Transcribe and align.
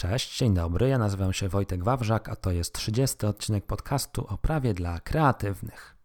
Cześć, 0.00 0.38
dzień 0.38 0.54
dobry. 0.54 0.88
Ja 0.88 0.98
nazywam 0.98 1.32
się 1.32 1.48
Wojtek 1.48 1.84
Wawrzak, 1.84 2.28
a 2.28 2.36
to 2.36 2.50
jest 2.50 2.74
30 2.74 3.26
odcinek 3.26 3.66
podcastu 3.66 4.26
o 4.28 4.38
prawie 4.38 4.74
dla 4.74 5.00
kreatywnych. 5.00 5.96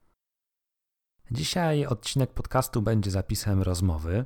Dzisiaj 1.31 1.85
odcinek 1.85 2.33
podcastu 2.33 2.81
będzie 2.81 3.11
zapisem 3.11 3.61
rozmowy. 3.61 4.25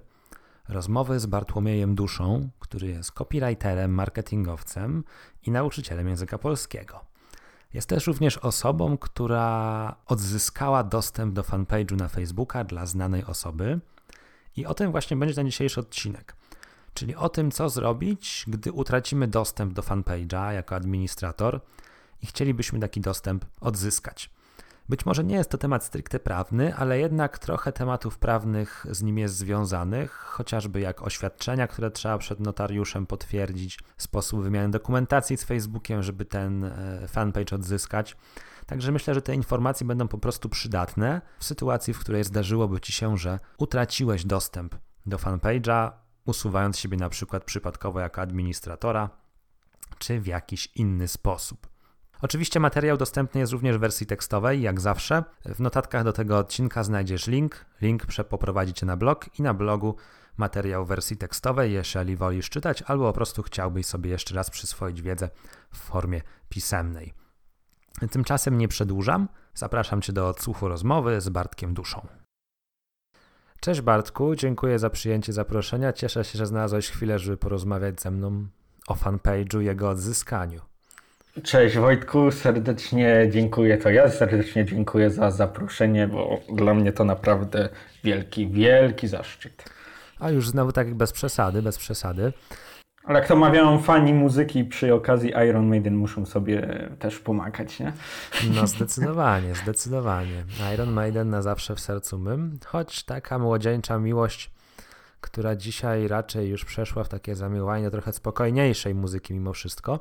Rozmowy 0.70 1.20
z 1.20 1.26
Bartłomiejem 1.26 1.96
Duszą, 1.96 2.50
który 2.60 2.88
jest 2.88 3.12
copywriterem, 3.12 3.94
marketingowcem 3.94 5.04
i 5.44 5.52
nauczycielem 5.52 6.08
języka 6.08 6.38
polskiego. 6.38 7.06
Jest 7.74 7.90
też 7.90 8.08
również 8.08 8.38
osobą, 8.38 8.98
która 8.98 9.96
odzyskała 10.06 10.84
dostęp 10.84 11.34
do 11.34 11.42
fanpage'u 11.42 11.96
na 11.96 12.08
Facebooka 12.08 12.64
dla 12.64 12.86
znanej 12.86 13.26
osoby. 13.26 13.80
I 14.56 14.66
o 14.66 14.74
tym 14.74 14.92
właśnie 14.92 15.18
będzie 15.18 15.36
ten 15.36 15.46
dzisiejszy 15.46 15.80
odcinek 15.80 16.39
czyli 17.00 17.16
o 17.16 17.30
tym, 17.30 17.52
co 17.52 17.70
zrobić, 17.70 18.46
gdy 18.48 18.72
utracimy 18.72 19.28
dostęp 19.28 19.74
do 19.74 19.82
fanpage'a 19.82 20.52
jako 20.52 20.76
administrator 20.76 21.62
i 22.22 22.28
chcielibyśmy 22.28 22.80
taki 22.80 23.02
dostęp 23.02 23.46
odzyskać. 23.62 24.30
Być 24.90 25.06
może 25.06 25.24
nie 25.24 25.36
jest 25.36 25.50
to 25.50 25.58
temat 25.58 25.84
stricte 25.84 26.20
prawny, 26.20 26.76
ale 26.76 27.00
jednak 27.00 27.40
trochę 27.40 27.72
tematów 27.72 28.18
prawnych 28.18 28.86
z 28.92 29.04
nim 29.04 29.18
jest 29.18 29.36
związanych, 29.36 30.12
chociażby 30.12 30.80
jak 30.80 31.02
oświadczenia, 31.02 31.68
które 31.68 31.92
trzeba 31.92 32.18
przed 32.18 32.40
notariuszem 32.40 33.06
potwierdzić, 33.06 33.80
sposób 33.98 34.44
wymiany 34.44 34.72
dokumentacji 34.72 35.38
z 35.38 35.44
Facebookiem, 35.44 36.04
żeby 36.04 36.26
ten 36.26 36.64
e, 36.64 37.08
fanpage 37.08 37.56
odzyskać. 37.56 38.18
Także 38.66 38.92
myślę, 38.92 39.14
że 39.14 39.22
te 39.22 39.36
informacje 39.36 39.88
będą 39.88 40.08
po 40.08 40.18
prostu 40.18 40.50
przydatne 40.50 41.22
w 41.40 41.44
sytuacji, 41.44 41.94
w 41.94 42.00
której 42.00 42.24
zdarzyłoby 42.24 42.80
ci 42.80 42.92
się, 42.92 43.18
że 43.18 43.40
utraciłeś 43.58 44.26
dostęp 44.26 44.76
do 45.06 45.18
fanpage'a, 45.18 45.92
usuwając 46.30 46.80
siebie 46.80 46.98
na 46.98 47.10
przykład 47.10 47.44
przypadkowo 47.44 48.00
jako 48.00 48.22
administratora, 48.22 49.10
czy 49.98 50.22
w 50.22 50.28
jakiś 50.28 50.70
inny 50.76 51.08
sposób. 51.08 51.68
Oczywiście 52.22 52.60
materiał 52.60 52.98
dostępny 52.98 53.40
jest 53.40 53.54
również 53.54 53.78
w 53.78 53.80
wersji 53.80 54.08
tekstowej, 54.08 54.62
jak 54.62 54.82
zawsze. 54.82 55.24
W 55.46 55.60
notatkach 55.60 56.04
do 56.04 56.14
tego 56.14 56.38
odcinka 56.38 56.84
znajdziesz 56.84 57.28
link. 57.28 57.66
Link 57.82 58.04
poprowadzi 58.30 58.74
cię 58.74 58.86
na 58.86 58.98
blog 58.98 59.40
i 59.40 59.42
na 59.42 59.54
blogu 59.54 59.96
materiał 60.38 60.86
w 60.86 60.88
wersji 60.88 61.18
tekstowej, 61.18 61.74
jeżeli 61.74 62.16
wolisz 62.16 62.50
czytać, 62.50 62.82
albo 62.82 63.08
po 63.08 63.14
prostu 63.14 63.44
chciałbyś 63.44 63.86
sobie 63.86 64.10
jeszcze 64.10 64.36
raz 64.36 64.50
przyswoić 64.50 65.02
wiedzę 65.02 65.30
w 65.72 65.78
formie 65.78 66.22
pisemnej. 66.50 67.14
Tymczasem 68.12 68.58
nie 68.58 68.68
przedłużam. 68.68 69.28
Zapraszam 69.54 70.02
Cię 70.02 70.14
do 70.14 70.28
odsłuchu 70.28 70.68
rozmowy 70.68 71.22
z 71.22 71.30
Bartkiem 71.30 71.74
Duszą. 71.74 72.19
Cześć 73.62 73.82
Bartku, 73.82 74.36
dziękuję 74.36 74.80
za 74.80 74.90
przyjęcie 74.90 75.34
zaproszenia. 75.34 75.94
Cieszę 75.94 76.24
się, 76.24 76.38
że 76.38 76.46
znalazłeś 76.46 76.90
chwilę, 76.90 77.20
żeby 77.20 77.38
porozmawiać 77.38 78.02
ze 78.02 78.12
mną 78.12 78.48
o 78.88 78.94
fanpage'u 78.96 79.62
i 79.62 79.66
jego 79.66 79.90
odzyskaniu. 79.90 80.62
Cześć 81.44 81.78
Wojtku, 81.78 82.32
serdecznie 82.32 83.30
dziękuję. 83.32 83.78
To 83.78 83.90
ja 83.90 84.10
serdecznie 84.10 84.66
dziękuję 84.66 85.10
za 85.10 85.32
zaproszenie, 85.32 86.08
bo 86.08 86.40
dla 86.56 86.74
mnie 86.74 86.94
to 86.94 87.04
naprawdę 87.04 87.70
wielki, 88.04 88.48
wielki 88.48 89.08
zaszczyt. 89.08 89.64
A 90.20 90.30
już 90.32 90.50
znowu 90.50 90.72
tak 90.72 90.94
bez 90.94 91.12
przesady, 91.12 91.62
bez 91.62 91.78
przesady. 91.78 92.34
Ale 93.10 93.20
jak 93.20 93.28
to 93.28 93.36
mawiają 93.36 93.80
fani 93.80 94.14
muzyki 94.14 94.64
przy 94.64 94.94
okazji 94.94 95.30
Iron 95.50 95.68
Maiden 95.68 95.96
muszą 95.96 96.26
sobie 96.26 96.90
też 97.00 97.20
pomagać, 97.20 97.80
nie? 97.80 97.94
No 98.56 98.68
zdecydowanie, 98.68 99.56
zdecydowanie. 99.56 100.44
Iron 100.74 100.92
Maiden 100.92 101.30
na 101.30 101.42
zawsze 101.42 101.76
w 101.76 101.80
sercu 101.80 102.20
mym, 102.20 102.60
choć 102.66 103.04
taka 103.04 103.40
młodzieńcza 103.40 104.00
miłość, 104.00 104.52
która 105.22 105.56
dzisiaj 105.56 106.08
raczej 106.08 106.50
już 106.50 106.66
przeszła 106.66 107.04
w 107.04 107.10
takie 107.10 107.36
zamiłowanie 107.36 107.84
do 107.84 107.92
trochę 107.92 108.14
spokojniejszej 108.14 108.96
muzyki 108.96 109.34
mimo 109.34 109.54
wszystko. 109.54 110.00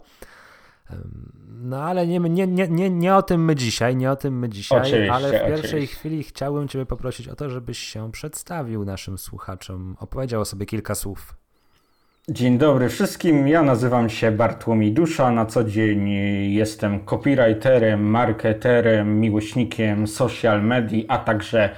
No 1.49 1.83
ale 1.83 2.07
nie, 2.07 2.19
nie, 2.19 2.47
nie, 2.47 2.69
nie, 2.69 2.91
nie 2.91 3.17
o 3.17 3.23
tym 3.23 3.45
my 3.45 3.57
dzisiaj, 3.57 3.97
nie 3.97 4.11
o 4.11 4.17
tym 4.17 4.39
my 4.39 4.49
dzisiaj, 4.49 4.81
oczywiście, 4.81 5.13
ale 5.13 5.29
w 5.29 5.33
pierwszej 5.33 5.55
oczywiście. 5.55 5.97
chwili 5.97 6.23
chciałbym 6.23 6.69
Ciebie 6.69 6.87
poprosić 6.87 7.29
o 7.29 7.37
to, 7.37 7.51
żebyś 7.51 7.79
się 7.79 8.13
przedstawił 8.13 8.85
naszym 8.85 9.19
słuchaczom, 9.19 9.97
opowiedział 10.01 10.41
o 10.41 10.45
sobie 10.45 10.67
kilka 10.67 10.95
słów. 10.95 11.35
Dzień 12.31 12.59
dobry 12.59 12.89
wszystkim. 12.89 13.49
Ja 13.49 13.63
nazywam 13.63 14.11
się 14.11 14.33
Bartłomiej 14.33 14.93
Dusza. 14.93 15.31
Na 15.31 15.47
co 15.47 15.65
dzień 15.65 16.11
jestem 16.53 17.05
copywriterem, 17.05 18.11
marketerem, 18.11 19.21
miłośnikiem 19.21 20.07
social 20.07 20.63
media, 20.65 21.05
a 21.09 21.19
także 21.19 21.71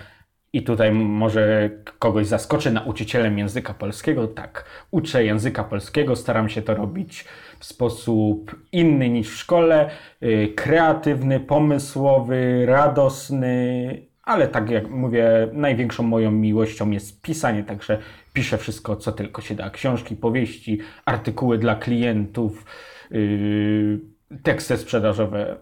i 0.52 0.62
tutaj 0.62 0.92
może 0.92 1.70
kogoś 1.98 2.26
zaskoczę, 2.26 2.70
nauczycielem 2.70 3.38
języka 3.38 3.74
polskiego. 3.74 4.28
Tak, 4.28 4.64
uczę 4.90 5.24
języka 5.24 5.64
polskiego, 5.64 6.16
staram 6.16 6.48
się 6.48 6.62
to 6.62 6.74
robić 6.74 7.24
w 7.58 7.64
sposób 7.64 8.56
inny 8.72 9.08
niż 9.08 9.30
w 9.30 9.36
szkole, 9.36 9.90
y, 10.22 10.52
kreatywny, 10.56 11.40
pomysłowy, 11.40 12.66
radosny, 12.66 14.10
ale 14.22 14.48
tak 14.48 14.70
jak 14.70 14.90
mówię, 14.90 15.48
największą 15.52 16.02
moją 16.02 16.30
miłością 16.30 16.90
jest 16.90 17.22
pisanie, 17.22 17.64
także 17.64 17.98
piszę 18.32 18.58
wszystko, 18.58 18.96
co 18.96 19.12
tylko 19.12 19.42
się 19.42 19.54
da. 19.54 19.70
Książki, 19.70 20.16
powieści, 20.16 20.78
artykuły 21.04 21.58
dla 21.58 21.74
klientów, 21.74 22.64
yy, 23.10 24.00
teksty 24.42 24.76
sprzedażowe. 24.76 25.56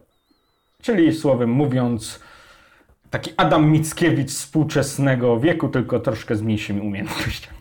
Czyli 0.83 1.15
słowem 1.15 1.51
mówiąc, 1.51 2.21
taki 3.11 3.33
Adam 3.37 3.71
Mickiewicz 3.71 4.31
współczesnego 4.31 5.41
wieku, 5.41 5.69
tylko 5.69 6.01
troszkę 6.01 6.37
z 6.37 6.43
mniejszymi 6.43 6.81
umiejętnościami. 6.81 7.59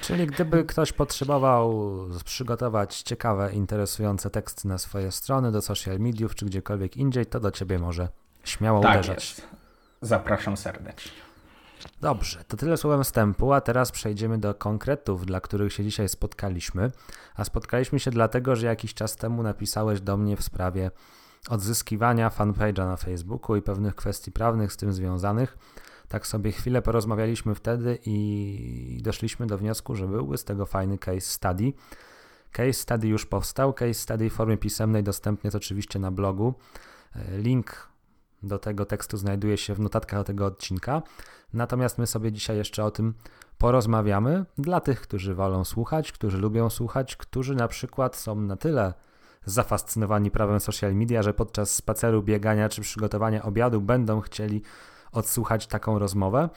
Czyli 0.00 0.26
gdyby 0.26 0.64
ktoś 0.64 0.92
potrzebował 0.92 1.96
przygotować 2.24 3.02
ciekawe, 3.02 3.52
interesujące 3.52 4.30
teksty 4.30 4.68
na 4.68 4.78
swoje 4.78 5.12
strony, 5.12 5.52
do 5.52 5.62
social 5.62 5.98
mediów 5.98 6.34
czy 6.34 6.46
gdziekolwiek 6.46 6.96
indziej, 6.96 7.26
to 7.26 7.40
do 7.40 7.50
ciebie 7.50 7.78
może 7.78 8.08
śmiało 8.44 8.80
tak 8.80 8.92
uderzać. 8.92 9.30
Jest. 9.30 9.48
Zapraszam 10.00 10.56
serdecznie. 10.56 11.12
Dobrze, 12.00 12.44
to 12.48 12.56
tyle 12.56 12.76
słowem 12.76 13.04
wstępu, 13.04 13.52
a 13.52 13.60
teraz 13.60 13.92
przejdziemy 13.92 14.38
do 14.38 14.54
konkretów, 14.54 15.26
dla 15.26 15.40
których 15.40 15.72
się 15.72 15.84
dzisiaj 15.84 16.08
spotkaliśmy. 16.08 16.90
A 17.34 17.44
spotkaliśmy 17.44 18.00
się 18.00 18.10
dlatego, 18.10 18.56
że 18.56 18.66
jakiś 18.66 18.94
czas 18.94 19.16
temu 19.16 19.42
napisałeś 19.42 20.00
do 20.00 20.16
mnie 20.16 20.36
w 20.36 20.42
sprawie 20.42 20.90
odzyskiwania 21.48 22.28
fanpage'a 22.30 22.86
na 22.86 22.96
Facebooku 22.96 23.56
i 23.56 23.62
pewnych 23.62 23.94
kwestii 23.94 24.32
prawnych 24.32 24.72
z 24.72 24.76
tym 24.76 24.92
związanych. 24.92 25.58
Tak 26.08 26.26
sobie 26.26 26.52
chwilę 26.52 26.82
porozmawialiśmy 26.82 27.54
wtedy 27.54 27.98
i 28.06 29.00
doszliśmy 29.02 29.46
do 29.46 29.58
wniosku, 29.58 29.94
że 29.94 30.06
byłby 30.06 30.38
z 30.38 30.44
tego 30.44 30.66
fajny 30.66 30.98
case 30.98 31.20
study. 31.20 31.72
Case 32.52 32.72
study 32.72 33.08
już 33.08 33.26
powstał, 33.26 33.72
case 33.72 33.94
study 33.94 34.30
w 34.30 34.32
formie 34.32 34.56
pisemnej 34.56 35.02
dostępny 35.02 35.48
jest 35.48 35.56
oczywiście 35.56 35.98
na 35.98 36.10
blogu. 36.10 36.54
Link 37.38 37.91
do 38.42 38.58
tego 38.58 38.84
tekstu 38.84 39.16
znajduje 39.16 39.56
się 39.56 39.74
w 39.74 39.80
notatkach 39.80 40.26
tego 40.26 40.46
odcinka. 40.46 41.02
Natomiast 41.52 41.98
my 41.98 42.06
sobie 42.06 42.32
dzisiaj 42.32 42.56
jeszcze 42.56 42.84
o 42.84 42.90
tym 42.90 43.14
porozmawiamy 43.58 44.44
dla 44.58 44.80
tych, 44.80 45.00
którzy 45.00 45.34
wolą 45.34 45.64
słuchać, 45.64 46.12
którzy 46.12 46.38
lubią 46.38 46.70
słuchać, 46.70 47.16
którzy 47.16 47.54
na 47.54 47.68
przykład 47.68 48.16
są 48.16 48.40
na 48.40 48.56
tyle 48.56 48.94
zafascynowani 49.44 50.30
prawem 50.30 50.60
social 50.60 50.94
media, 50.94 51.22
że 51.22 51.34
podczas 51.34 51.74
spaceru, 51.74 52.22
biegania 52.22 52.68
czy 52.68 52.80
przygotowania 52.80 53.42
obiadu 53.42 53.80
będą 53.80 54.20
chcieli 54.20 54.62
odsłuchać 55.12 55.66
taką 55.66 55.98
rozmowę. 55.98 56.48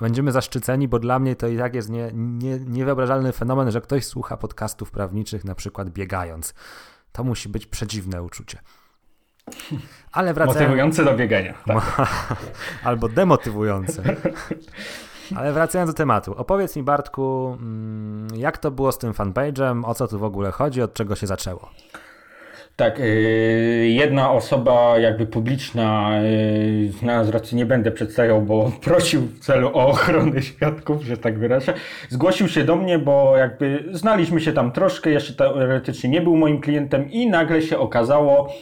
Będziemy 0.00 0.32
zaszczyceni, 0.32 0.88
bo 0.88 0.98
dla 0.98 1.18
mnie 1.18 1.36
to 1.36 1.48
i 1.48 1.58
tak 1.58 1.74
jest 1.74 1.90
nie, 1.90 2.10
nie, 2.14 2.58
niewyobrażalny 2.58 3.32
fenomen, 3.32 3.70
że 3.70 3.80
ktoś 3.80 4.06
słucha 4.06 4.36
podcastów 4.36 4.90
prawniczych 4.90 5.44
na 5.44 5.54
przykład 5.54 5.90
biegając. 5.90 6.54
To 7.12 7.24
musi 7.24 7.48
być 7.48 7.66
przedziwne 7.66 8.22
uczucie. 8.22 8.58
Ale 10.12 10.34
wracając... 10.34 10.60
Motywujące 10.60 11.04
do 11.04 11.16
biegania. 11.16 11.54
Tak. 11.66 11.82
Albo 12.84 13.08
demotywujące. 13.08 14.02
Ale 15.36 15.52
wracając 15.52 15.90
do 15.90 15.96
tematu, 15.96 16.34
opowiedz 16.36 16.76
mi 16.76 16.82
Bartku, 16.82 17.56
mm, 17.60 18.28
jak 18.36 18.58
to 18.58 18.70
było 18.70 18.92
z 18.92 18.98
tym 18.98 19.12
fanpage'em, 19.12 19.82
o 19.84 19.94
co 19.94 20.08
tu 20.08 20.18
w 20.18 20.24
ogóle 20.24 20.50
chodzi, 20.50 20.82
od 20.82 20.94
czego 20.94 21.14
się 21.14 21.26
zaczęło? 21.26 21.70
Tak, 22.76 23.00
y, 23.00 23.02
jedna 23.88 24.30
osoba 24.30 24.98
jakby 24.98 25.26
publiczna, 25.26 26.10
y, 26.22 26.92
na 27.02 27.30
racji 27.30 27.56
nie 27.56 27.66
będę 27.66 27.90
przedstawiał, 27.90 28.42
bo 28.42 28.72
prosił 28.80 29.20
w 29.20 29.38
celu 29.38 29.68
o 29.68 29.86
ochronę 29.86 30.42
świadków, 30.42 31.02
że 31.02 31.16
tak 31.16 31.38
wyrażę, 31.38 31.74
zgłosił 32.08 32.48
się 32.48 32.64
do 32.64 32.76
mnie, 32.76 32.98
bo 32.98 33.36
jakby 33.36 33.84
znaliśmy 33.92 34.40
się 34.40 34.52
tam 34.52 34.72
troszkę, 34.72 35.10
jeszcze 35.10 35.34
teoretycznie 35.34 36.10
nie 36.10 36.20
był 36.20 36.36
moim 36.36 36.60
klientem 36.60 37.10
i 37.10 37.26
nagle 37.26 37.62
się 37.62 37.78
okazało, 37.78 38.54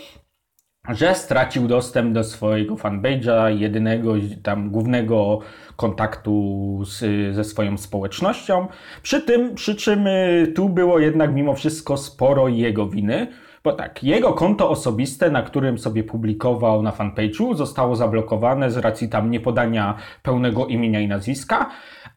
że 0.89 1.15
stracił 1.15 1.69
dostęp 1.69 2.13
do 2.13 2.25
swojego 2.25 2.75
fanpage'a, 2.75 3.59
jedynego 3.59 4.15
tam 4.43 4.71
głównego 4.71 5.39
kontaktu 5.77 6.79
z, 6.85 7.35
ze 7.35 7.45
swoją 7.45 7.79
społecznością. 7.79 8.67
Przy 9.03 9.21
tym, 9.23 9.55
przy 9.55 9.75
czym 9.75 10.07
y, 10.07 10.53
tu 10.57 10.69
było 10.69 10.99
jednak 10.99 11.35
mimo 11.35 11.55
wszystko 11.55 11.97
sporo 11.97 12.49
jego 12.49 12.87
winy, 12.89 13.27
bo 13.65 13.73
tak, 13.73 14.05
jego 14.05 14.33
konto 14.33 14.71
osobiste, 14.71 15.31
na 15.31 15.43
którym 15.43 15.79
sobie 15.79 16.05
publikował 16.05 16.83
na 16.83 16.91
fanpage'u, 16.91 17.57
zostało 17.57 17.97
zablokowane 17.97 18.71
z 18.71 18.77
racji 18.77 19.09
tam 19.09 19.31
niepodania 19.31 19.97
pełnego 20.23 20.67
imienia 20.67 21.01
i 21.01 21.09
nazwiska, 21.09 21.71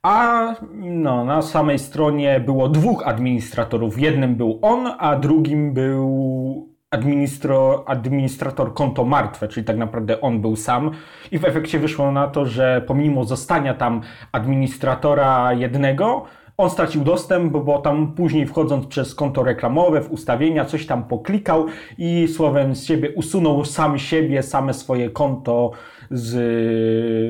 a 0.03 0.45
no, 0.73 1.25
na 1.25 1.41
samej 1.41 1.79
stronie 1.79 2.39
było 2.39 2.69
dwóch 2.69 3.07
administratorów. 3.07 3.99
Jednym 3.99 4.35
był 4.35 4.59
on, 4.61 4.87
a 4.99 5.15
drugim 5.15 5.73
był 5.73 6.74
administro, 6.91 7.83
administrator 7.87 8.73
konto 8.73 9.05
martwe, 9.05 9.47
czyli 9.47 9.65
tak 9.65 9.77
naprawdę 9.77 10.21
on 10.21 10.41
był 10.41 10.55
sam 10.55 10.91
i 11.31 11.39
w 11.39 11.45
efekcie 11.45 11.79
wyszło 11.79 12.11
na 12.11 12.27
to, 12.27 12.45
że 12.45 12.83
pomimo 12.87 13.25
zostania 13.25 13.73
tam 13.73 14.01
administratora 14.31 15.53
jednego, 15.53 16.25
on 16.57 16.69
stracił 16.69 17.03
dostęp, 17.03 17.53
bo 17.53 17.79
tam 17.81 18.13
później 18.13 18.45
wchodząc 18.45 18.85
przez 18.87 19.15
konto 19.15 19.43
reklamowe, 19.43 20.01
w 20.01 20.11
ustawienia, 20.11 20.65
coś 20.65 20.85
tam 20.85 21.03
poklikał 21.03 21.65
i 21.97 22.27
słowem 22.27 22.75
z 22.75 22.85
siebie 22.85 23.11
usunął 23.15 23.65
sam 23.65 23.99
siebie, 23.99 24.43
same 24.43 24.73
swoje 24.73 25.09
konto 25.09 25.71
z, 26.11 26.31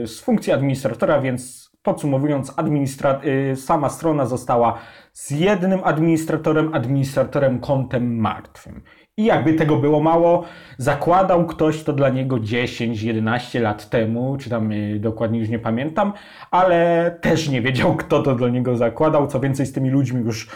z 0.09 0.19
funkcji 0.19 0.53
administratora, 0.53 1.21
więc 1.21 1.71
podsumowując, 1.83 2.51
administra- 2.51 3.25
y, 3.25 3.55
sama 3.55 3.89
strona 3.89 4.25
została 4.25 4.77
z 5.13 5.31
jednym 5.31 5.79
administratorem, 5.83 6.73
administratorem 6.73 7.59
kontem 7.59 8.17
martwym. 8.19 8.81
I 9.17 9.25
jakby 9.25 9.53
tego 9.53 9.77
było 9.77 9.99
mało, 9.99 10.43
zakładał 10.77 11.45
ktoś 11.45 11.83
to 11.83 11.93
dla 11.93 12.09
niego 12.09 12.35
10-11 12.37 13.61
lat 13.61 13.89
temu, 13.89 14.37
czy 14.39 14.49
tam 14.49 14.71
y, 14.71 14.99
dokładnie 14.99 15.39
już 15.39 15.49
nie 15.49 15.59
pamiętam, 15.59 16.13
ale 16.51 17.11
też 17.21 17.49
nie 17.49 17.61
wiedział, 17.61 17.95
kto 18.01 18.23
to 18.23 18.35
dla 18.35 18.49
niego 18.49 18.77
zakładał. 18.77 19.27
Co 19.27 19.39
więcej, 19.39 19.65
z 19.65 19.73
tymi 19.73 19.89
ludźmi 19.89 20.21
już 20.21 20.49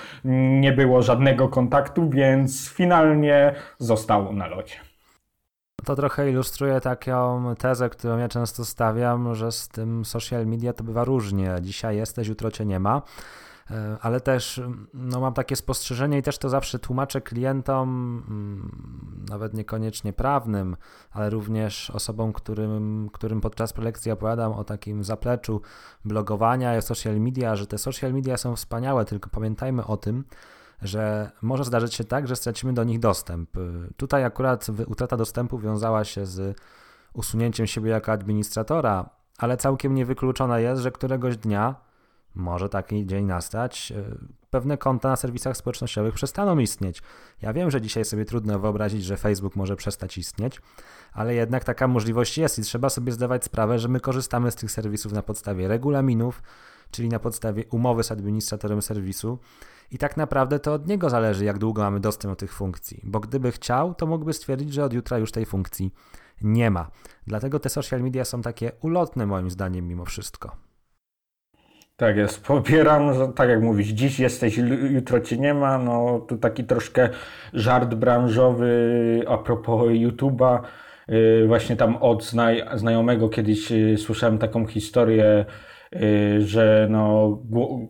nie 0.59 0.71
było 0.71 1.01
żadnego 1.01 1.47
kontaktu, 1.47 2.09
więc 2.09 2.69
finalnie 2.69 3.55
został 3.77 4.33
na 4.33 4.47
locie. 4.47 4.75
To 5.85 5.95
trochę 5.95 6.29
ilustruje 6.29 6.81
taką 6.81 7.55
tezę, 7.55 7.89
którą 7.89 8.17
ja 8.17 8.29
często 8.29 8.65
stawiam, 8.65 9.35
że 9.35 9.51
z 9.51 9.67
tym 9.67 10.05
social 10.05 10.47
media 10.47 10.73
to 10.73 10.83
bywa 10.83 11.03
różnie. 11.03 11.55
Dzisiaj 11.61 11.97
jesteś, 11.97 12.27
jutro 12.27 12.51
cię 12.51 12.65
nie 12.65 12.79
ma. 12.79 13.01
E, 13.71 13.97
ale 14.01 14.21
też 14.21 14.61
no, 14.93 15.19
mam 15.19 15.33
takie 15.33 15.55
spostrzeżenie 15.55 16.17
i 16.17 16.21
też 16.21 16.37
to 16.37 16.49
zawsze 16.49 16.79
tłumaczę 16.79 17.21
klientom, 17.21 17.89
mm, 18.29 19.25
nawet 19.29 19.53
niekoniecznie 19.53 20.13
prawnym, 20.13 20.75
ale 21.11 21.29
również 21.29 21.89
osobom, 21.89 22.33
którym, 22.33 23.09
którym 23.13 23.41
podczas 23.41 23.73
prelekcji 23.73 24.11
opowiadam 24.11 24.51
o 24.51 24.63
takim 24.63 25.03
zapleczu 25.03 25.61
blogowania 26.05 26.77
i 26.77 26.81
social 26.81 27.19
media, 27.19 27.55
że 27.55 27.67
te 27.67 27.77
social 27.77 28.13
media 28.13 28.37
są 28.37 28.55
wspaniałe, 28.55 29.05
tylko 29.05 29.29
pamiętajmy 29.29 29.85
o 29.85 29.97
tym, 29.97 30.23
że 30.81 31.31
może 31.41 31.63
zdarzyć 31.63 31.93
się 31.93 32.03
tak, 32.03 32.27
że 32.27 32.35
stracimy 32.35 32.73
do 32.73 32.83
nich 32.83 32.99
dostęp. 32.99 33.49
Tutaj 33.97 34.23
akurat 34.23 34.67
utrata 34.87 35.17
dostępu 35.17 35.59
wiązała 35.59 36.03
się 36.03 36.25
z 36.25 36.57
usunięciem 37.13 37.67
siebie 37.67 37.91
jako 37.91 38.11
administratora, 38.11 39.09
ale 39.37 39.57
całkiem 39.57 39.95
niewykluczona 39.95 40.59
jest, 40.59 40.81
że 40.81 40.91
któregoś 40.91 41.37
dnia 41.37 41.88
może 42.35 42.69
taki 42.69 43.05
dzień 43.05 43.25
nastać, 43.25 43.93
e, 43.95 44.03
pewne 44.49 44.77
konta 44.77 45.09
na 45.09 45.15
serwisach 45.15 45.57
społecznościowych 45.57 46.13
przestaną 46.13 46.59
istnieć. 46.59 47.01
Ja 47.41 47.53
wiem, 47.53 47.71
że 47.71 47.81
dzisiaj 47.81 48.05
sobie 48.05 48.25
trudno 48.25 48.59
wyobrazić, 48.59 49.03
że 49.03 49.17
Facebook 49.17 49.55
może 49.55 49.75
przestać 49.75 50.17
istnieć, 50.17 50.61
ale 51.13 51.35
jednak 51.35 51.63
taka 51.63 51.87
możliwość 51.87 52.37
jest 52.37 52.59
i 52.59 52.61
trzeba 52.61 52.89
sobie 52.89 53.11
zdawać 53.11 53.43
sprawę, 53.43 53.79
że 53.79 53.87
my 53.87 53.99
korzystamy 53.99 54.51
z 54.51 54.55
tych 54.55 54.71
serwisów 54.71 55.11
na 55.11 55.21
podstawie 55.21 55.67
regulaminów, 55.67 56.43
czyli 56.91 57.09
na 57.09 57.19
podstawie 57.19 57.63
umowy 57.71 58.03
z 58.03 58.11
administratorem 58.11 58.81
serwisu. 58.81 59.39
I 59.91 59.97
tak 59.97 60.17
naprawdę 60.17 60.59
to 60.59 60.73
od 60.73 60.87
niego 60.87 61.09
zależy, 61.09 61.45
jak 61.45 61.57
długo 61.57 61.81
mamy 61.81 61.99
dostęp 61.99 62.31
do 62.31 62.35
tych 62.35 62.53
funkcji, 62.53 63.01
bo 63.03 63.19
gdyby 63.19 63.51
chciał, 63.51 63.93
to 63.93 64.07
mógłby 64.07 64.33
stwierdzić, 64.33 64.73
że 64.73 64.85
od 64.85 64.93
jutra 64.93 65.17
już 65.17 65.31
tej 65.31 65.45
funkcji 65.45 65.93
nie 66.41 66.71
ma. 66.71 66.91
Dlatego 67.27 67.59
te 67.59 67.69
social 67.69 68.01
media 68.01 68.25
są 68.25 68.41
takie 68.41 68.71
ulotne, 68.81 69.25
moim 69.25 69.49
zdaniem, 69.49 69.87
mimo 69.87 70.05
wszystko. 70.05 70.68
Tak 71.99 72.17
jest, 72.17 72.43
popieram, 72.47 73.13
że 73.13 73.27
tak 73.27 73.49
jak 73.49 73.61
mówisz, 73.61 73.87
dziś 73.87 74.19
jesteś, 74.19 74.57
jutro 74.89 75.19
cię 75.19 75.37
nie 75.37 75.53
ma, 75.53 75.77
no 75.77 76.19
to 76.19 76.37
taki 76.37 76.63
troszkę 76.63 77.09
żart 77.53 77.93
branżowy 77.93 78.71
a 79.27 79.37
propos 79.37 79.87
YouTube'a, 79.87 80.59
y, 81.09 81.47
właśnie 81.47 81.75
tam 81.75 81.95
od 81.95 82.25
znaj 82.25 82.63
znajomego 82.75 83.29
kiedyś 83.29 83.71
y, 83.71 83.97
słyszałem 83.97 84.37
taką 84.37 84.65
historię, 84.65 85.45
y, 85.95 86.41
że 86.41 86.87
no, 86.89 87.29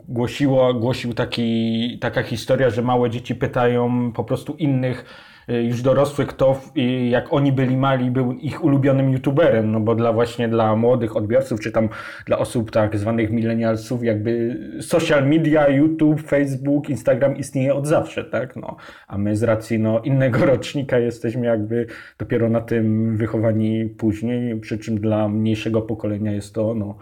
głosiło, 0.08 0.74
głosił 0.74 1.14
taki, 1.14 2.00
taka 2.02 2.24
historia, 2.24 2.70
że 2.70 2.82
małe 2.82 3.10
dzieci 3.10 3.36
pytają 3.36 4.12
po 4.12 4.24
prostu 4.24 4.54
innych 4.54 5.06
już 5.50 5.82
dorosłych, 5.82 6.28
kto 6.28 6.62
jak 7.10 7.34
oni 7.34 7.52
byli 7.52 7.78
mali, 7.78 8.12
był 8.12 8.34
ich 8.34 8.64
ulubionym 8.64 9.12
youtuberem, 9.12 9.72
no 9.72 9.80
bo 9.80 9.96
dla 9.96 10.14
właśnie 10.14 10.48
dla 10.48 10.76
młodych 10.76 11.18
odbiorców, 11.18 11.60
czy 11.60 11.72
tam 11.72 11.90
dla 12.26 12.38
osób 12.38 12.72
tak 12.72 12.98
zwanych 12.98 13.32
millennialsów, 13.32 14.04
jakby 14.04 14.60
social 14.82 15.28
media, 15.28 15.70
YouTube, 15.70 16.22
Facebook, 16.22 16.90
Instagram 16.90 17.38
istnieje 17.38 17.74
od 17.74 17.88
zawsze, 17.88 18.24
tak, 18.24 18.56
no. 18.56 18.76
A 19.08 19.18
my 19.18 19.38
z 19.38 19.44
racji, 19.44 19.80
no, 19.80 20.00
innego 20.00 20.46
rocznika 20.54 21.00
jesteśmy 21.00 21.46
jakby 21.46 21.86
dopiero 22.18 22.50
na 22.50 22.62
tym 22.62 23.18
wychowani 23.18 23.86
później, 23.86 24.60
przy 24.60 24.78
czym 24.78 25.00
dla 25.00 25.30
mniejszego 25.30 25.82
pokolenia 25.82 26.32
jest 26.32 26.54
to, 26.54 26.74
no, 26.76 26.96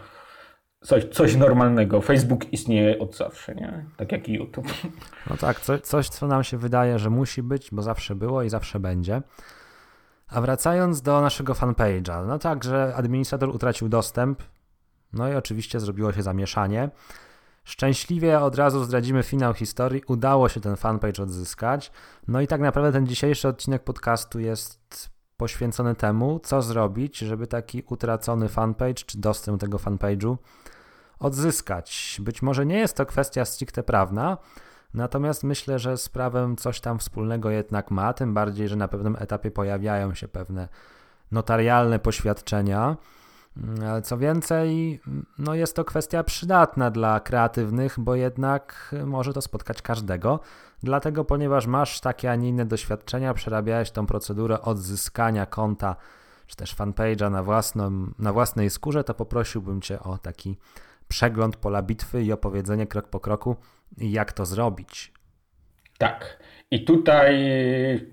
coś, 0.82 1.06
coś 1.06 1.36
normalnego. 1.36 2.02
Facebook 2.02 2.54
istnieje 2.54 3.00
od 3.00 3.18
zawsze, 3.18 3.56
nie? 3.56 3.86
Tak 3.98 4.12
jak 4.12 4.30
i 4.30 4.34
YouTube. 4.34 4.68
No 5.30 5.38
tak, 5.38 5.60
co, 5.60 5.80
coś, 5.80 6.10
co 6.10 6.28
nam 6.28 6.44
się 6.44 6.58
wydaje, 6.58 7.00
że 7.00 7.10
musi 7.10 7.44
być, 7.44 7.70
bo 7.72 7.82
zawsze 7.82 8.16
było 8.16 8.44
i 8.44 8.50
zawsze 8.50 8.80
będzie. 8.80 9.22
A 10.28 10.42
wracając 10.42 11.02
do 11.02 11.22
naszego 11.22 11.54
fanpage'a, 11.54 12.28
no 12.28 12.40
tak, 12.40 12.64
że 12.64 12.94
administrator 12.96 13.50
utracił 13.50 13.90
dostęp, 13.90 14.44
no 15.14 15.32
i 15.32 15.36
oczywiście 15.36 15.80
zrobiło 15.80 16.14
się 16.14 16.24
zamieszanie. 16.24 16.90
Szczęśliwie 17.64 18.40
od 18.40 18.56
razu 18.56 18.84
zdradzimy 18.84 19.24
finał 19.24 19.54
historii. 19.54 20.02
Udało 20.08 20.50
się 20.50 20.62
ten 20.62 20.76
fanpage 20.76 21.24
odzyskać. 21.24 21.92
No 22.28 22.42
i 22.42 22.48
tak 22.48 22.62
naprawdę 22.62 22.92
ten 22.92 23.08
dzisiejszy 23.08 23.48
odcinek 23.48 23.84
podcastu 23.84 24.40
jest 24.40 25.10
poświęcony 25.38 25.96
temu, 25.96 26.40
co 26.44 26.62
zrobić, 26.62 27.18
żeby 27.18 27.48
taki 27.48 27.84
utracony 27.90 28.50
fanpage 28.50 28.94
czy 28.94 29.18
dostęp 29.18 29.58
do 29.58 29.66
tego 29.66 29.78
fanpage'u 29.78 30.38
odzyskać. 31.20 32.18
Być 32.24 32.42
może 32.42 32.66
nie 32.66 32.78
jest 32.78 32.98
to 32.98 33.06
kwestia 33.06 33.46
stricte 33.46 33.84
prawna, 33.84 34.38
natomiast 34.94 35.44
myślę, 35.44 35.80
że 35.80 35.98
z 35.98 36.10
prawem 36.10 36.56
coś 36.56 36.82
tam 36.82 37.00
wspólnego 37.00 37.50
jednak 37.50 37.92
ma, 37.92 38.14
tym 38.14 38.34
bardziej, 38.34 38.68
że 38.68 38.76
na 38.76 38.88
pewnym 38.88 39.16
etapie 39.20 39.52
pojawiają 39.52 40.14
się 40.14 40.28
pewne 40.28 40.68
notarialne 41.32 42.00
poświadczenia. 42.00 42.98
Co 44.04 44.18
więcej, 44.18 45.00
no 45.38 45.56
jest 45.56 45.76
to 45.76 45.86
kwestia 45.86 46.24
przydatna 46.24 46.92
dla 46.92 47.20
kreatywnych, 47.20 47.96
bo 48.00 48.16
jednak 48.16 48.96
może 49.06 49.34
to 49.34 49.42
spotkać 49.42 49.82
każdego. 49.82 50.40
Dlatego, 50.84 51.26
ponieważ 51.26 51.68
masz 51.68 52.00
takie, 52.00 52.32
a 52.32 52.36
nie 52.36 52.50
inne 52.50 52.66
doświadczenia, 52.66 53.34
przerabiałeś 53.34 53.92
tą 53.92 54.06
procedurę 54.06 54.62
odzyskania 54.62 55.46
konta 55.46 55.96
czy 56.48 56.56
też 56.56 56.76
fanpage'a 56.76 57.32
na, 57.32 57.44
własną, 57.44 58.08
na 58.20 58.34
własnej 58.34 58.70
skórze, 58.70 59.04
to 59.04 59.14
poprosiłbym 59.14 59.82
Cię 59.82 60.00
o 60.00 60.18
taki 60.18 60.58
przegląd 61.08 61.56
pola 61.56 61.82
bitwy 61.82 62.24
i 62.24 62.32
opowiedzenie 62.32 62.88
krok 62.88 63.08
po 63.08 63.20
kroku, 63.20 63.56
jak 63.98 64.34
to 64.34 64.46
zrobić. 64.46 65.14
Tak. 65.98 66.40
I 66.72 66.86
tutaj, 66.86 67.36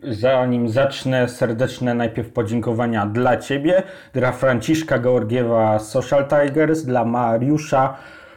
zanim 0.02 0.68
zacznę, 0.68 1.28
serdeczne 1.28 1.94
najpierw 1.94 2.32
podziękowania 2.32 3.06
dla 3.06 3.36
Ciebie, 3.36 3.82
dla 4.12 4.32
Franciszka 4.32 4.98
Georgiewa 4.98 5.78
Social 5.78 6.28
Tigers, 6.28 6.82
dla 6.82 7.04
Mariusza 7.04 7.96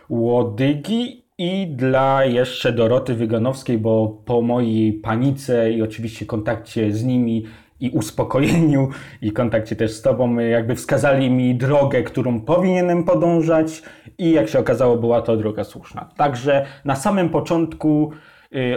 Łodygi 0.10 1.28
i 1.38 1.68
dla 1.68 2.26
jeszcze 2.26 2.74
Doroty 2.74 3.14
Wyganowskiej, 3.14 3.78
bo 3.78 4.22
po 4.26 4.42
mojej 4.42 4.94
panice 4.94 5.72
i 5.72 5.82
oczywiście 5.82 6.26
kontakcie 6.26 6.92
z 6.92 7.04
nimi 7.04 7.46
i 7.80 7.90
uspokojeniu 7.90 8.90
i 9.22 9.32
kontakcie 9.32 9.76
też 9.76 9.92
z 9.92 10.02
Tobą, 10.02 10.40
jakby 10.40 10.76
wskazali 10.76 11.30
mi 11.30 11.56
drogę, 11.56 12.04
którą 12.04 12.42
powinienem 12.42 13.04
podążać 13.04 13.84
i 14.18 14.32
jak 14.32 14.50
się 14.50 14.60
okazało, 14.60 14.98
była 14.98 15.22
to 15.22 15.38
droga 15.38 15.64
słuszna. 15.64 16.10
Także 16.18 16.66
na 16.86 16.96
samym 16.96 17.30
początku 17.30 18.12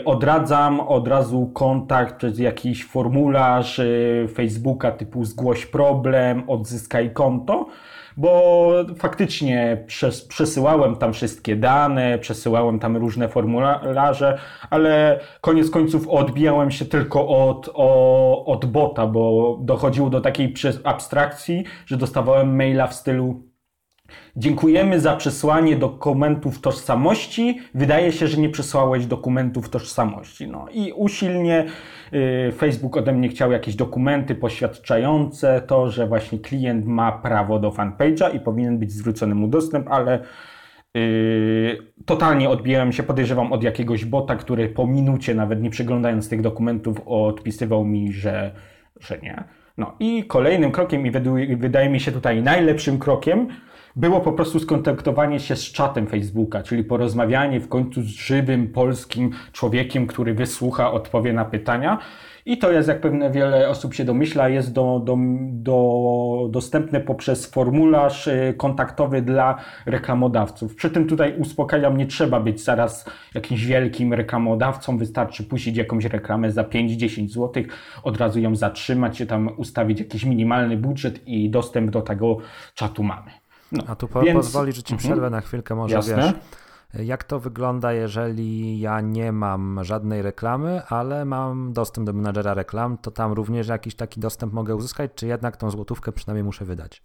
odradzam 0.05 0.81
od 0.81 1.09
razu 1.09 1.51
kontakt 1.55 2.17
przez 2.17 2.39
jakiś 2.39 2.85
formularz 2.85 3.79
y, 3.79 4.29
Facebooka 4.35 4.93
typu 4.93 5.25
zgłoś 5.25 5.67
problem, 5.67 6.43
odzyskaj 6.47 7.13
konto, 7.13 7.67
bo 8.17 8.73
faktycznie 8.99 9.85
przes 9.87 10.27
przesyłałem 10.27 10.97
tam 10.97 11.13
wszystkie 11.13 11.57
dane, 11.57 12.19
przesyłałem 12.19 12.79
tam 12.79 12.97
różne 12.97 13.29
formularze, 13.29 14.39
ale 14.71 15.21
koniec 15.41 15.71
końców 15.71 16.09
odbijałem 16.09 16.71
się 16.71 16.85
tylko 16.85 17.29
od, 17.29 17.71
o, 17.75 18.45
od 18.45 18.65
bota, 18.65 19.07
bo 19.07 19.57
dochodziło 19.61 20.11
do 20.11 20.21
takiej 20.21 20.55
abstrakcji, 20.85 21.65
że 21.87 21.97
dostawałem 21.97 22.57
maila 22.57 22.87
w 22.87 22.95
stylu 22.95 23.50
Dziękujemy 24.37 25.01
za 25.01 25.17
przesłanie 25.17 25.77
dokumentów 25.77 26.61
tożsamości. 26.61 27.59
Wydaje 27.75 28.13
się, 28.13 28.27
że 28.27 28.41
nie 28.41 28.49
przesłałeś 28.49 29.07
dokumentów 29.07 29.69
tożsamości. 29.69 30.49
No 30.49 30.67
i 30.73 30.93
usilnie 30.93 31.65
y, 32.13 32.53
Facebook 32.53 32.97
ode 32.97 33.13
mnie 33.13 33.29
chciał 33.29 33.53
jakieś 33.53 33.75
dokumenty 33.75 34.35
poświadczające 34.35 35.63
to, 35.67 35.91
że 35.91 36.07
właśnie 36.07 36.39
klient 36.39 36.87
ma 36.87 37.13
prawo 37.13 37.59
do 37.59 37.71
fanpage'a 37.71 38.37
i 38.37 38.41
powinien 38.41 38.79
być 38.79 38.93
zwrócony 38.93 39.35
mu 39.35 39.49
dostęp, 39.49 39.89
ale 39.91 40.25
Yy, 40.95 41.79
totalnie 42.07 42.51
odbijałem 42.51 42.93
się, 42.93 43.03
podejrzewam, 43.03 43.53
od 43.53 43.63
jakiegoś 43.63 44.05
bota, 44.05 44.37
który 44.37 44.69
po 44.69 44.87
minucie, 44.87 45.35
nawet 45.35 45.63
nie 45.63 45.71
przeglądając 45.71 46.29
tych 46.29 46.41
dokumentów, 46.41 47.01
odpisywał 47.07 47.85
mi, 47.85 48.13
że, 48.13 48.51
że 49.01 49.19
nie. 49.19 49.45
No 49.79 49.97
i 50.01 50.25
kolejnym 50.25 50.73
krokiem, 50.73 51.07
i 51.07 51.11
wydaje 51.57 51.91
mi 51.91 52.01
się 52.01 52.13
tutaj 52.13 52.43
najlepszym 52.43 52.99
krokiem, 52.99 53.49
było 53.97 54.21
po 54.21 54.33
prostu 54.33 54.59
skontaktowanie 54.59 55.41
się 55.41 55.57
z 55.57 55.73
czatem 55.73 56.07
Facebooka, 56.07 56.63
czyli 56.63 56.85
porozmawianie 56.85 57.61
w 57.61 57.69
końcu 57.69 58.03
z 58.03 58.07
żywym 58.07 58.69
polskim 58.69 59.31
człowiekiem, 59.53 60.07
który 60.07 60.35
wysłucha, 60.35 60.93
odpowie 60.93 61.33
na 61.33 61.45
pytania. 61.45 61.99
I 62.47 62.59
to 62.59 62.73
jest, 62.73 62.89
jak 62.89 63.01
pewnie 63.01 63.31
wiele 63.31 63.69
osób 63.69 63.95
się 63.95 64.05
domyśla, 64.05 64.49
jest 64.49 64.73
do, 64.73 65.03
do, 65.05 65.17
do, 65.53 66.49
dostępne 66.51 67.01
poprzez 67.01 67.47
formularz 67.47 68.27
y, 68.27 68.55
kontaktowy 68.57 69.23
dla 69.23 69.59
reklamodawców. 69.87 70.75
Przy 70.75 70.91
tym 70.91 71.07
tutaj 71.07 71.35
uspokajam, 71.39 71.97
nie 71.97 72.07
trzeba 72.07 72.41
być 72.41 72.65
zaraz 72.65 73.05
jakimś 73.35 73.65
wielkim 73.65 74.15
reklamodawcą, 74.15 74.99
wystarczy 74.99 75.45
puścić 75.45 75.77
jakąś 75.77 76.05
reklamę 76.05 76.53
za 76.53 76.63
5-10 76.63 77.29
zł, 77.29 77.63
od 78.03 78.17
razu 78.17 78.41
ją 78.41 78.57
zatrzymać, 78.57 79.23
tam 79.29 79.51
ustawić 79.57 79.99
jakiś 79.99 80.25
minimalny 80.25 80.77
budżet 80.77 81.29
i 81.29 81.51
dostęp 81.51 81.91
do 81.91 82.03
tego 82.03 82.37
czatu 82.75 83.03
mamy. 83.03 83.40
No, 83.73 83.85
A 83.87 83.97
tu 83.97 84.09
po, 84.09 84.23
więc... 84.23 84.37
pozwoli, 84.37 84.73
że 84.73 84.83
ci 84.83 84.95
mhm. 84.95 85.09
przerwę 85.09 85.31
na 85.31 85.41
chwilkę, 85.41 85.75
może 85.75 85.95
Jasne. 85.95 86.17
wiesz. 86.17 86.33
Jak 87.07 87.25
to 87.25 87.41
wygląda, 87.41 87.93
jeżeli 87.93 88.81
ja 88.81 89.01
nie 89.01 89.33
mam 89.33 89.85
żadnej 89.85 90.23
reklamy, 90.23 90.83
ale 90.89 91.25
mam 91.25 91.73
dostęp 91.73 92.07
do 92.07 92.13
menadżera 92.13 92.55
reklam, 92.55 92.99
to 92.99 93.11
tam 93.11 93.33
również 93.33 93.69
jakiś 93.69 93.95
taki 93.95 94.21
dostęp 94.21 94.53
mogę 94.53 94.77
uzyskać, 94.77 95.11
czy 95.15 95.27
jednak 95.27 95.57
tą 95.57 95.71
złotówkę 95.71 96.13
przynajmniej 96.13 96.45
muszę 96.45 96.65
wydać? 96.65 97.03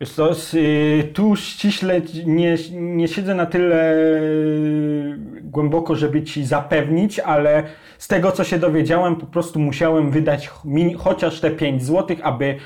Wiesz 0.00 0.12
co, 0.12 0.30
y, 0.54 1.10
tu 1.14 1.36
ściśle 1.36 2.00
nie, 2.26 2.56
nie 2.72 3.08
siedzę 3.08 3.34
na 3.34 3.46
tyle 3.46 3.94
y, 3.94 5.18
głęboko, 5.42 5.96
żeby 5.96 6.22
ci 6.22 6.44
zapewnić, 6.44 7.18
ale 7.18 7.62
z 7.98 8.08
tego 8.08 8.32
co 8.32 8.44
się 8.44 8.58
dowiedziałem, 8.58 9.16
po 9.16 9.26
prostu 9.26 9.60
musiałem 9.60 10.10
wydać 10.10 10.50
chociaż 10.98 11.40
te 11.40 11.50
5 11.50 11.84
zł, 11.84 12.16
aby 12.22 12.58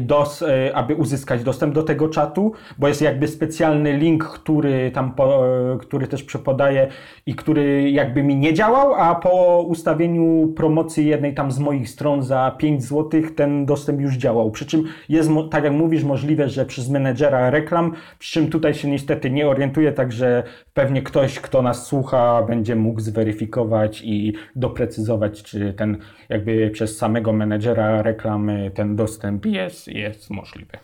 dos, 0.00 0.42
y, 0.42 0.74
aby 0.74 0.94
uzyskać 0.94 1.42
dostęp 1.42 1.74
do 1.74 1.82
tego 1.82 2.08
czatu, 2.08 2.52
bo 2.78 2.88
jest 2.88 3.02
jakby 3.02 3.28
specjalny 3.28 3.96
link, 3.96 4.24
który 4.24 4.90
tam, 4.90 5.14
po, 5.14 5.44
który 5.80 6.06
też 6.06 6.22
przepodaje 6.22 6.88
i 7.26 7.34
który 7.34 7.90
jakby 7.90 8.22
mi 8.22 8.36
nie 8.36 8.54
działał, 8.54 8.94
a 8.94 9.14
po 9.14 9.62
ustawieniu 9.62 10.52
promocji 10.56 11.06
jednej 11.06 11.34
tam 11.34 11.50
z 11.50 11.58
moich 11.58 11.88
stron 11.88 12.22
za 12.22 12.56
5 12.58 12.84
zł 12.84 13.22
ten 13.36 13.66
dostęp 13.66 14.00
już 14.00 14.14
działał. 14.16 14.50
Przy 14.50 14.66
czym 14.66 14.84
jest, 15.08 15.30
tak 15.50 15.64
jak 15.64 15.72
mówisz, 15.72 16.04
możliwe, 16.04 16.48
że 16.48 16.66
przez 16.66 16.90
menedżera 16.90 17.50
reklam, 17.50 17.92
przy 18.18 18.32
czym 18.32 18.50
tutaj 18.50 18.74
się 18.74 18.90
niestety 18.90 19.30
nie 19.30 19.48
orientuję, 19.48 19.92
także 19.92 20.42
pewnie 20.74 21.02
ktoś, 21.02 21.40
kto 21.40 21.62
nas 21.62 21.86
słucha, 21.86 22.42
będzie 22.42 22.76
mógł 22.76 23.00
zweryfikować 23.00 24.02
i 24.04 24.34
doprecyzować, 24.56 25.42
czy 25.42 25.72
ten 25.72 25.96
jakby 26.28 26.70
przez 26.70 26.96
samego 26.96 27.32
menedżera 27.32 28.02
reklamy 28.02 28.70
ten 28.74 28.96
dostęp 28.96 29.39
jest, 29.44 29.86
jest 29.86 30.30
możliwy. 30.30 30.78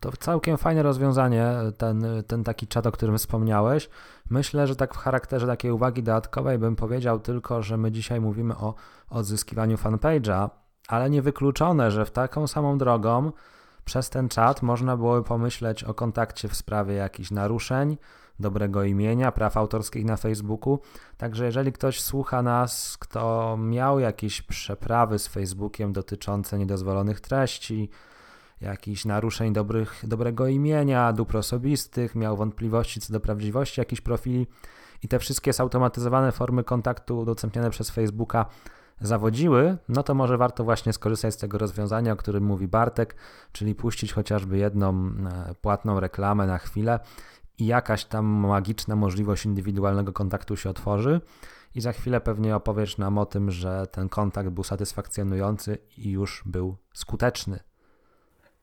To 0.00 0.12
całkiem 0.12 0.58
fajne 0.58 0.82
rozwiązanie, 0.82 1.46
ten, 1.78 2.04
ten 2.26 2.44
taki 2.44 2.66
czat, 2.66 2.86
o 2.86 2.92
którym 2.92 3.18
wspomniałeś. 3.18 3.88
Myślę, 4.30 4.66
że 4.66 4.76
tak 4.76 4.94
w 4.94 4.96
charakterze 4.96 5.46
takiej 5.46 5.70
uwagi 5.70 6.02
dodatkowej 6.02 6.58
bym 6.58 6.76
powiedział 6.76 7.20
tylko, 7.20 7.62
że 7.62 7.76
my 7.76 7.92
dzisiaj 7.92 8.20
mówimy 8.20 8.56
o 8.56 8.74
odzyskiwaniu 9.10 9.76
fanpage'a, 9.76 10.50
ale 10.88 11.10
niewykluczone, 11.10 11.90
że 11.90 12.04
w 12.04 12.10
taką 12.10 12.46
samą 12.46 12.78
drogą 12.78 13.32
przez 13.84 14.10
ten 14.10 14.28
czat 14.28 14.62
można 14.62 14.96
byłoby 14.96 15.28
pomyśleć 15.28 15.84
o 15.84 15.94
kontakcie 15.94 16.48
w 16.48 16.54
sprawie 16.54 16.94
jakichś 16.94 17.30
naruszeń, 17.30 17.96
dobrego 18.40 18.84
imienia, 18.84 19.32
praw 19.32 19.56
autorskich 19.56 20.04
na 20.04 20.16
Facebooku. 20.16 20.78
Także 21.16 21.44
jeżeli 21.44 21.72
ktoś 21.72 22.00
słucha 22.00 22.42
nas, 22.42 22.96
kto 22.98 23.56
miał 23.56 24.00
jakieś 24.00 24.42
przeprawy 24.42 25.18
z 25.18 25.28
Facebookiem 25.28 25.92
dotyczące 25.92 26.58
niedozwolonych 26.58 27.20
treści, 27.20 27.90
jakichś 28.60 29.04
naruszeń 29.04 29.52
dobrych, 29.52 30.00
dobrego 30.02 30.46
imienia, 30.46 31.12
dóbr 31.12 31.36
osobistych, 31.36 32.14
miał 32.14 32.36
wątpliwości 32.36 33.00
co 33.00 33.12
do 33.12 33.20
prawdziwości 33.20 33.80
jakichś 33.80 34.00
profili 34.00 34.46
i 35.02 35.08
te 35.08 35.18
wszystkie 35.18 35.52
zautomatyzowane 35.52 36.32
formy 36.32 36.64
kontaktu 36.64 37.18
udostępniane 37.18 37.70
przez 37.70 37.90
Facebooka 37.90 38.46
zawodziły, 39.00 39.76
no 39.88 40.02
to 40.02 40.14
może 40.14 40.38
warto 40.38 40.64
właśnie 40.64 40.92
skorzystać 40.92 41.34
z 41.34 41.36
tego 41.36 41.58
rozwiązania, 41.58 42.12
o 42.12 42.16
którym 42.16 42.44
mówi 42.44 42.68
Bartek, 42.68 43.16
czyli 43.52 43.74
puścić 43.74 44.12
chociażby 44.12 44.58
jedną 44.58 44.90
e, 44.90 45.54
płatną 45.60 46.00
reklamę 46.00 46.46
na 46.46 46.58
chwilę 46.58 47.00
i 47.58 47.66
jakaś 47.66 48.04
tam 48.04 48.26
magiczna 48.26 48.96
możliwość 48.96 49.44
indywidualnego 49.44 50.12
kontaktu 50.12 50.56
się 50.56 50.70
otworzy. 50.70 51.20
I 51.74 51.80
za 51.80 51.92
chwilę 51.92 52.20
pewnie 52.20 52.56
opowiesz 52.56 52.98
nam 52.98 53.18
o 53.18 53.26
tym, 53.26 53.50
że 53.50 53.86
ten 53.86 54.08
kontakt 54.08 54.48
był 54.48 54.64
satysfakcjonujący 54.64 55.78
i 55.98 56.10
już 56.10 56.42
był 56.46 56.76
skuteczny. 56.94 57.60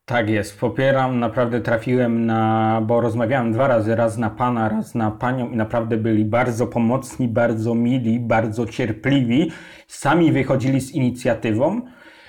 Tak 0.04 0.30
jest, 0.30 0.60
popieram, 0.60 1.18
naprawdę 1.18 1.60
trafiłem 1.60 2.26
na, 2.26 2.82
bo 2.86 3.00
rozmawiałem 3.00 3.52
dwa 3.52 3.68
razy, 3.68 3.96
raz 3.96 4.18
na 4.18 4.30
pana, 4.30 4.68
raz 4.68 4.94
na 4.94 5.10
panią 5.10 5.50
i 5.50 5.56
naprawdę 5.56 5.96
byli 5.96 6.24
bardzo 6.24 6.66
pomocni, 6.66 7.28
bardzo 7.28 7.74
mili, 7.74 8.20
bardzo 8.20 8.66
cierpliwi. 8.66 9.50
Sami 9.86 10.32
wychodzili 10.32 10.80
z 10.80 10.92
inicjatywą. 10.92 11.80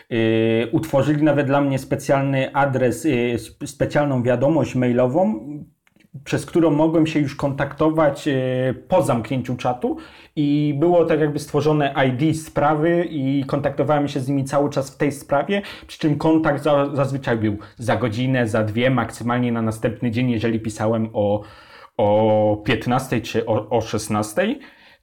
Yy, 0.10 0.70
utworzyli 0.72 1.24
nawet 1.24 1.48
dla 1.48 1.62
mnie 1.62 1.80
specjalny 1.80 2.56
adres, 2.56 3.06
yy, 3.06 3.68
specjalną 3.68 4.24
wiadomość 4.24 4.76
mailową, 4.76 5.40
przez 6.24 6.46
którą 6.46 6.70
mogłem 6.70 7.08
się 7.08 7.20
już 7.20 7.36
kontaktować 7.36 8.28
e, 8.28 8.34
po 8.88 9.02
zamknięciu 9.04 9.56
czatu 9.56 9.98
i 10.36 10.76
było 10.80 11.06
tak 11.06 11.20
jakby 11.20 11.40
stworzone 11.40 11.94
ID 12.08 12.42
sprawy 12.42 13.08
i 13.10 13.44
kontaktowałem 13.48 14.08
się 14.08 14.20
z 14.20 14.30
nimi 14.30 14.44
cały 14.44 14.70
czas 14.70 14.92
w 14.92 14.98
tej 14.98 15.12
sprawie, 15.12 15.62
przy 15.88 16.00
czym 16.00 16.18
kontakt 16.18 16.64
zazwyczaj 16.94 17.38
był 17.38 17.58
za 17.78 17.96
godzinę, 17.96 18.48
za 18.48 18.64
dwie, 18.64 18.90
maksymalnie 18.90 19.52
na 19.52 19.62
następny 19.62 20.12
dzień, 20.12 20.32
jeżeli 20.32 20.60
pisałem 20.60 21.10
o, 21.14 21.44
o 21.98 22.58
15 22.66 23.22
czy 23.22 23.46
o, 23.46 23.70
o 23.70 23.82
16. 23.82 24.56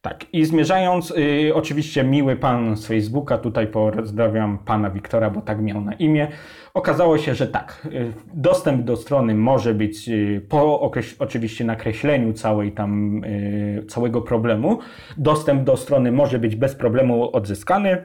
Tak, 0.03 0.27
i 0.33 0.45
zmierzając, 0.45 1.11
y, 1.11 1.53
oczywiście 1.55 2.05
miły 2.05 2.37
pan 2.37 2.77
z 2.77 2.87
Facebooka, 2.87 3.39
tutaj 3.39 3.67
pozdrawiam 3.67 4.59
pana 4.59 4.91
Wiktora, 4.91 5.31
bo 5.31 5.41
tak 5.41 5.63
miał 5.63 5.81
na 5.81 5.93
imię. 5.93 6.29
Okazało 6.75 7.19
się, 7.19 7.35
że 7.35 7.47
tak, 7.47 7.87
y, 7.93 8.13
dostęp 8.35 8.85
do 8.85 8.97
strony 8.97 9.35
może 9.35 9.75
być 9.75 10.09
y, 10.09 10.47
po 10.49 10.93
oczywiście 11.19 11.65
nakreśleniu 11.65 12.33
całej 12.33 12.73
tam, 12.73 13.25
y, 13.25 13.85
całego 13.89 14.23
problemu. 14.23 14.79
Dostęp 15.19 15.65
do 15.65 15.77
strony 15.77 16.13
może 16.13 16.39
być 16.39 16.57
bez 16.57 16.75
problemu 16.75 17.37
odzyskany. 17.37 18.05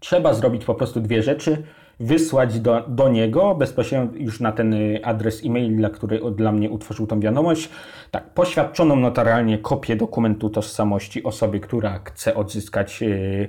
Trzeba 0.00 0.34
zrobić 0.34 0.64
po 0.64 0.74
prostu 0.74 1.00
dwie 1.00 1.22
rzeczy 1.22 1.62
wysłać 2.00 2.60
do, 2.60 2.84
do 2.88 3.08
niego 3.08 3.54
bezpośrednio 3.54 4.18
już 4.18 4.40
na 4.40 4.52
ten 4.52 4.74
y, 4.74 5.00
adres 5.04 5.44
e-mail, 5.44 5.76
dla 5.76 5.90
który 5.90 6.20
dla 6.36 6.52
mnie 6.52 6.70
utworzył 6.70 7.06
tą 7.06 7.20
wiadomość, 7.20 7.70
tak, 8.10 8.30
poświadczoną 8.34 8.96
notarialnie 8.96 9.58
kopię 9.58 9.96
dokumentu 9.96 10.50
tożsamości 10.50 11.22
osoby, 11.22 11.60
która 11.60 12.00
chce 12.04 12.34
odzyskać 12.34 13.00
yy, 13.00 13.48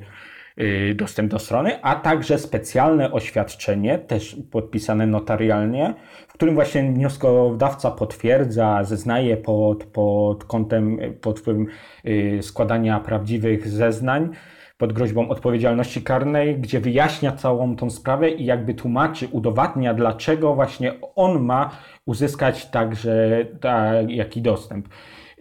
yy, 0.57 0.95
dostęp 0.95 1.31
do 1.31 1.39
strony, 1.39 1.81
a 1.81 1.95
także 1.95 2.39
specjalne 2.39 3.11
oświadczenie, 3.11 3.99
też 3.99 4.37
podpisane 4.51 5.07
notarialnie, 5.07 5.93
w 6.27 6.33
którym 6.33 6.55
właśnie 6.55 6.91
wnioskodawca 6.91 7.91
potwierdza, 7.91 8.83
zeznaje 8.83 9.37
pod, 9.37 9.83
pod 9.83 10.43
kątem, 10.43 10.99
pod 11.21 11.39
wpływem 11.39 11.67
składania 12.41 12.99
prawdziwych 12.99 13.67
zeznań, 13.67 14.29
pod 14.77 14.93
groźbą 14.93 15.29
odpowiedzialności 15.29 16.01
karnej, 16.01 16.55
gdzie 16.60 16.79
wyjaśnia 16.79 17.31
całą 17.31 17.75
tą 17.75 17.89
sprawę 17.89 18.29
i 18.29 18.46
jakby 18.46 18.74
tłumaczy, 18.74 19.27
udowadnia, 19.31 19.93
dlaczego 19.93 20.55
właśnie 20.55 20.93
on 21.15 21.43
ma 21.43 21.69
uzyskać 22.05 22.65
także 22.65 23.46
taki 23.62 24.41
dostęp. 24.41 24.88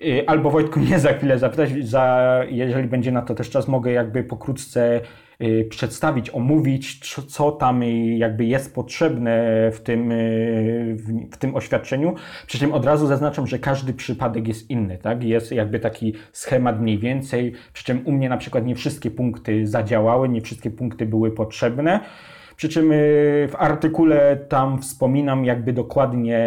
Y, 0.02 0.24
albo 0.26 0.50
Wojtku 0.50 0.80
mnie 0.80 0.98
za 0.98 1.12
chwilę 1.12 1.38
zapytać, 1.38 1.70
za, 1.84 2.44
jeżeli 2.48 2.88
będzie 2.88 3.12
na 3.12 3.22
to 3.22 3.34
też 3.34 3.50
czas, 3.50 3.68
mogę 3.68 3.92
jakby 3.92 4.24
pokrótce 4.24 5.00
przedstawić, 5.68 6.30
omówić, 6.30 7.14
co 7.28 7.52
tam 7.52 7.82
jakby 8.16 8.44
jest 8.44 8.74
potrzebne 8.74 9.46
w 9.72 9.80
tym, 9.80 10.12
y, 10.12 10.96
w 11.32 11.36
tym 11.36 11.56
oświadczeniu. 11.56 12.14
Przy 12.46 12.58
czym 12.58 12.72
od 12.72 12.84
razu 12.84 13.06
zaznaczam, 13.06 13.46
że 13.46 13.58
każdy 13.58 13.92
przypadek 13.92 14.48
jest 14.48 14.70
inny, 14.70 14.98
tak? 14.98 15.24
Jest 15.24 15.52
jakby 15.52 15.80
taki 15.80 16.14
schemat 16.32 16.80
mniej 16.80 16.98
więcej, 16.98 17.52
przy 17.72 17.84
czym 17.84 18.02
u 18.06 18.12
mnie 18.12 18.28
na 18.28 18.36
przykład 18.36 18.66
nie 18.66 18.74
wszystkie 18.74 19.10
punkty 19.10 19.66
zadziałały, 19.66 20.28
nie 20.28 20.40
wszystkie 20.40 20.70
punkty 20.70 21.06
były 21.06 21.30
potrzebne. 21.30 22.00
Przy 22.56 22.68
czym 22.68 22.92
y, 22.92 23.48
w 23.50 23.56
artykule 23.58 24.36
tam 24.36 24.82
wspominam 24.82 25.44
jakby 25.44 25.72
dokładnie 25.72 26.40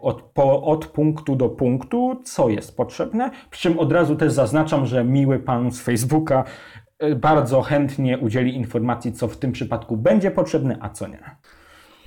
od, 0.00 0.22
po, 0.22 0.62
od 0.62 0.86
punktu 0.86 1.36
do 1.36 1.48
punktu, 1.48 2.20
co 2.24 2.48
jest 2.48 2.76
potrzebne. 2.76 3.30
Przy 3.50 3.62
czym 3.62 3.78
od 3.78 3.92
razu 3.92 4.16
też 4.16 4.32
zaznaczam, 4.32 4.86
że 4.86 5.04
miły 5.04 5.38
pan 5.38 5.70
z 5.70 5.80
Facebooka 5.80 6.44
y, 6.44 6.87
bardzo 7.16 7.62
chętnie 7.62 8.18
udzieli 8.18 8.56
informacji, 8.56 9.12
co 9.12 9.28
w 9.28 9.36
tym 9.36 9.52
przypadku 9.52 9.96
będzie 9.96 10.30
potrzebne, 10.30 10.78
a 10.80 10.88
co 10.88 11.06
nie. 11.06 11.36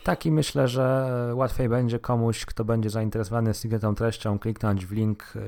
Tak 0.03 0.25
i 0.25 0.31
myślę, 0.31 0.67
że 0.67 1.07
łatwiej 1.33 1.69
będzie 1.69 1.99
komuś, 1.99 2.45
kto 2.45 2.65
będzie 2.65 2.89
zainteresowany 2.89 3.53
sekretną 3.53 3.95
treścią, 3.95 4.39
kliknąć 4.39 4.85
w 4.85 4.91
link 4.91 5.33
y, 5.35 5.41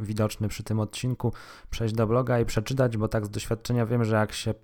widoczny 0.00 0.48
przy 0.48 0.62
tym 0.62 0.80
odcinku, 0.80 1.32
przejść 1.70 1.94
do 1.94 2.06
bloga 2.06 2.40
i 2.40 2.44
przeczytać, 2.44 2.96
bo 2.96 3.08
tak 3.08 3.26
z 3.26 3.30
doświadczenia 3.30 3.86
wiem, 3.86 4.04
że 4.04 4.16
jak 4.16 4.32
się 4.32 4.54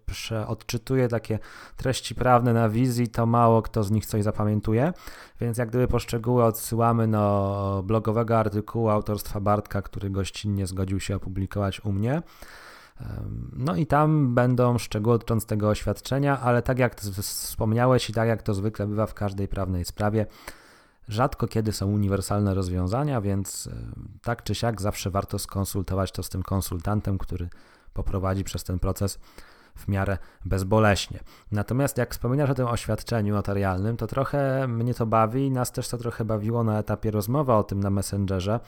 odczytuje 0.46 1.08
takie 1.08 1.38
treści 1.76 2.14
prawne 2.14 2.52
na 2.52 2.68
wizji, 2.68 3.08
to 3.08 3.26
mało 3.26 3.62
kto 3.62 3.82
z 3.82 3.90
nich 3.90 4.06
coś 4.06 4.22
zapamiętuje, 4.22 4.92
więc 5.40 5.58
jak 5.58 5.68
gdyby 5.68 5.88
poszczegóły 5.88 6.44
odsyłamy 6.44 7.08
do 7.08 7.82
blogowego 7.86 8.38
artykułu 8.38 8.88
autorstwa 8.88 9.40
Bartka, 9.40 9.82
który 9.82 10.10
gościnnie 10.10 10.66
zgodził 10.66 11.00
się 11.00 11.16
opublikować 11.16 11.84
u 11.84 11.92
mnie. 11.92 12.22
No 13.52 13.76
i 13.76 13.86
tam 13.86 14.34
będą 14.34 14.78
szczegóły 14.78 15.14
dotyczące 15.14 15.46
tego 15.46 15.68
oświadczenia, 15.68 16.40
ale 16.40 16.62
tak 16.62 16.78
jak 16.78 17.00
wspomniałeś 17.00 18.10
i 18.10 18.12
tak 18.12 18.28
jak 18.28 18.42
to 18.42 18.54
zwykle 18.54 18.86
bywa 18.86 19.06
w 19.06 19.14
każdej 19.14 19.48
prawnej 19.48 19.84
sprawie, 19.84 20.26
rzadko 21.08 21.46
kiedy 21.46 21.72
są 21.72 21.86
uniwersalne 21.86 22.54
rozwiązania, 22.54 23.20
więc 23.20 23.68
tak 24.22 24.42
czy 24.42 24.54
siak 24.54 24.80
zawsze 24.80 25.10
warto 25.10 25.38
skonsultować 25.38 26.12
to 26.12 26.22
z 26.22 26.28
tym 26.28 26.42
konsultantem, 26.42 27.18
który 27.18 27.48
poprowadzi 27.92 28.44
przez 28.44 28.64
ten 28.64 28.78
proces 28.78 29.18
w 29.76 29.88
miarę 29.88 30.18
bezboleśnie. 30.44 31.20
Natomiast 31.52 31.98
jak 31.98 32.12
wspominasz 32.12 32.50
o 32.50 32.54
tym 32.54 32.66
oświadczeniu 32.66 33.34
notarialnym, 33.34 33.96
to 33.96 34.06
trochę 34.06 34.68
mnie 34.68 34.94
to 34.94 35.06
bawi 35.06 35.46
i 35.46 35.50
nas 35.50 35.72
też 35.72 35.88
to 35.88 35.98
trochę 35.98 36.24
bawiło 36.24 36.64
na 36.64 36.78
etapie 36.78 37.10
rozmowy 37.10 37.52
o 37.52 37.62
tym 37.62 37.80
na 37.80 37.90
Messengerze, 37.90 38.60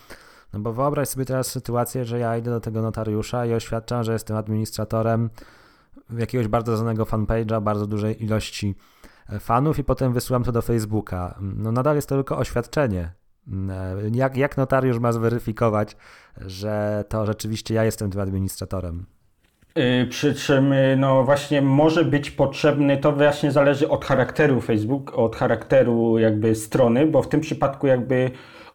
no 0.53 0.61
bo 0.61 0.73
wyobraź 0.73 1.09
sobie 1.09 1.25
teraz 1.25 1.47
sytuację, 1.47 2.05
że 2.05 2.19
ja 2.19 2.37
idę 2.37 2.51
do 2.51 2.61
tego 2.61 2.83
notariusza 2.83 3.47
i 3.47 3.53
oświadczam, 3.53 4.05
że 4.05 4.13
jestem 4.13 4.37
administratorem 4.37 5.31
jakiegoś 6.19 6.49
bardzo 6.49 6.77
znanego 6.77 7.05
fanpage'a, 7.05 7.63
bardzo 7.63 7.87
dużej 7.87 8.25
ilości 8.25 8.75
e, 9.29 9.41
fanów 9.41 9.79
i 9.79 9.85
potem 9.85 10.13
wysyłam 10.13 10.45
to 10.45 10.53
do 10.53 10.63
Facebooka. 10.63 11.39
No 11.41 11.73
nadal 11.73 11.97
jest 11.97 12.09
to 12.09 12.15
tylko 12.15 12.39
oświadczenie. 12.39 13.13
Mm, 13.49 13.71
e, 13.71 14.19
jak, 14.19 14.37
jak 14.37 14.57
notariusz 14.57 14.99
ma 14.99 15.13
zweryfikować, 15.13 15.97
że 16.37 17.05
to 17.09 17.27
rzeczywiście 17.27 17.75
ja 17.75 17.85
jestem 17.85 18.11
tym 18.11 18.21
administratorem? 18.21 19.07
Y, 19.79 20.07
przy 20.07 20.35
czym, 20.35 20.73
y, 20.73 20.97
no 20.97 21.25
właśnie, 21.25 21.63
może 21.63 22.05
być 22.05 22.31
potrzebny, 22.31 22.97
to 22.97 23.13
właśnie 23.13 23.53
zależy 23.53 23.89
od 23.89 24.05
charakteru 24.05 24.61
Facebook, 24.61 25.19
od 25.19 25.37
charakteru 25.37 26.19
jakby 26.19 26.55
strony, 26.55 27.07
bo 27.07 27.23
w 27.23 27.29
tym 27.29 27.41
przypadku 27.41 27.87
jakby 27.87 28.31